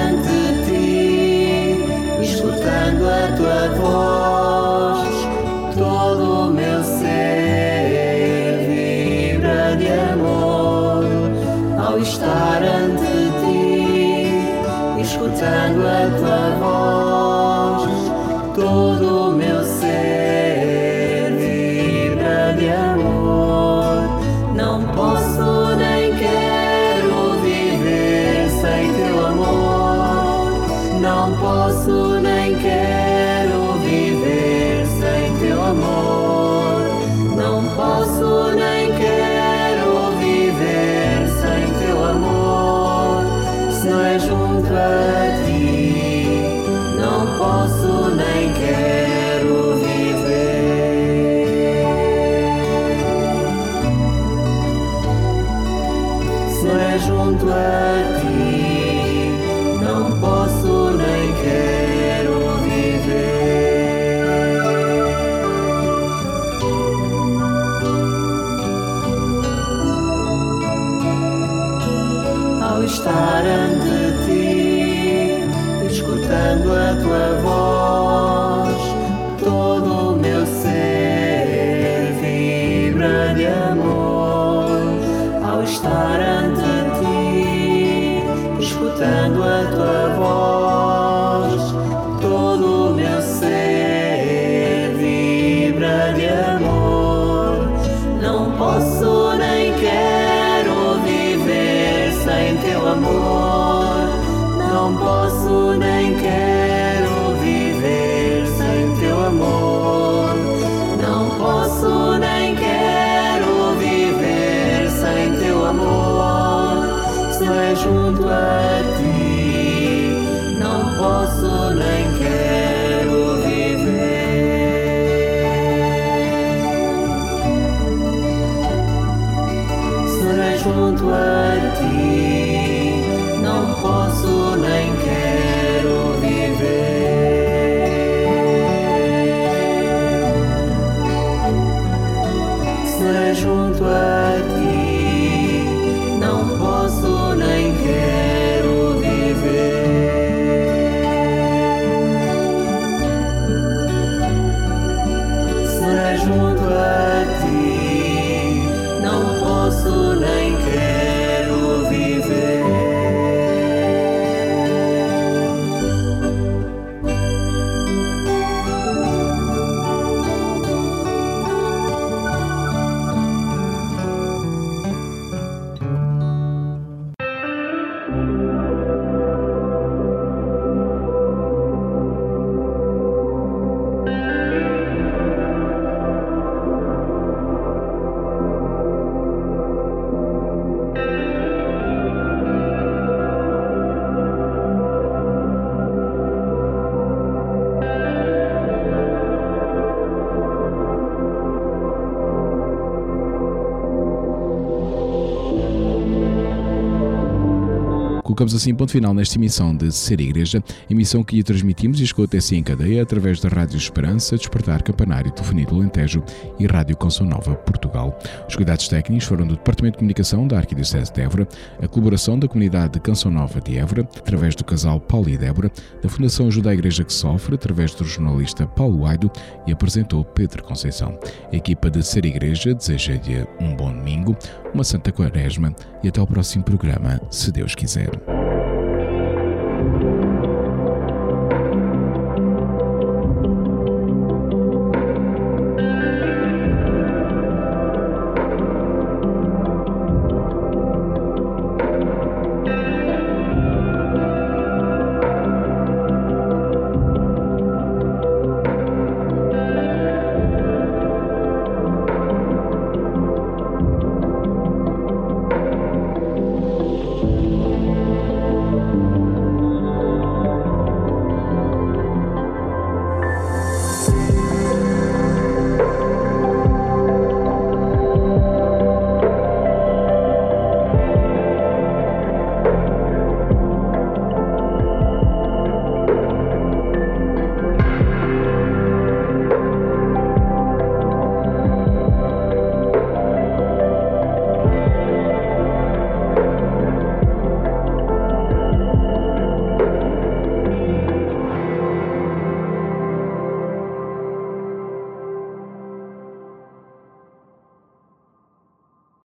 Colocamos 208.42 208.60
assim 208.60 208.74
ponto 208.74 208.92
final 208.92 209.14
nesta 209.14 209.38
emissão 209.38 209.76
de 209.76 209.92
Ser 209.92 210.20
Igreja, 210.20 210.64
emissão 210.90 211.24
que 211.24 211.44
transmitimos 211.44 212.00
e 212.00 212.04
escuta 212.04 212.38
assim 212.38 212.56
em 212.56 212.64
cadeia 212.64 213.04
através 213.04 213.40
da 213.40 213.48
Rádio 213.48 213.78
Esperança, 213.78 214.36
Despertar 214.36 214.82
Campanário, 214.82 215.30
Telefonia 215.32 215.68
do 215.68 215.76
Alentejo 215.76 216.24
e 216.58 216.66
Rádio 216.66 216.98
Canção 216.98 217.28
Nova 217.28 217.54
Portugal. 217.54 218.18
Os 218.50 218.56
cuidados 218.56 218.88
técnicos 218.88 219.28
foram 219.28 219.46
do 219.46 219.58
Departamento 219.58 219.94
de 219.94 220.00
Comunicação 220.00 220.48
da 220.48 220.58
Arquidiocese 220.58 221.14
de 221.14 221.22
Évora, 221.22 221.48
a 221.80 221.88
colaboração 221.88 222.40
da 222.40 222.48
comunidade 222.48 222.94
de 222.94 223.00
Canção 223.00 223.30
Nova 223.30 223.62
de 223.62 223.78
Évora, 223.78 224.10
através 224.18 224.56
do 224.56 224.64
casal 224.64 225.00
Paulo 225.00 225.30
e 225.30 225.38
Débora, 225.38 225.72
da 226.02 226.10
Fundação 226.10 226.48
Ajuda 226.48 226.72
a 226.72 226.74
Igreja 226.74 227.04
que 227.04 227.14
Sofre, 227.14 227.54
através 227.54 227.94
do 227.94 228.04
jornalista 228.04 228.66
Paulo 228.66 229.06
Aido 229.06 229.30
e 229.68 229.72
apresentou 229.72 230.26
Pedro 230.26 230.64
Conceição. 230.64 231.16
A 231.54 231.56
equipa 231.56 231.92
de 231.92 232.02
Ser 232.02 232.26
Igreja 232.26 232.74
deseja-lhe 232.74 233.46
um 233.60 233.76
bom 233.76 233.94
domingo, 233.94 234.36
uma 234.74 234.84
santa 234.84 235.12
quaresma 235.12 235.76
e 236.04 236.08
até 236.08 236.20
ao 236.20 236.26
próximo 236.26 236.64
programa, 236.64 237.22
se 237.30 237.52
Deus 237.52 237.76
quiser. 237.76 238.31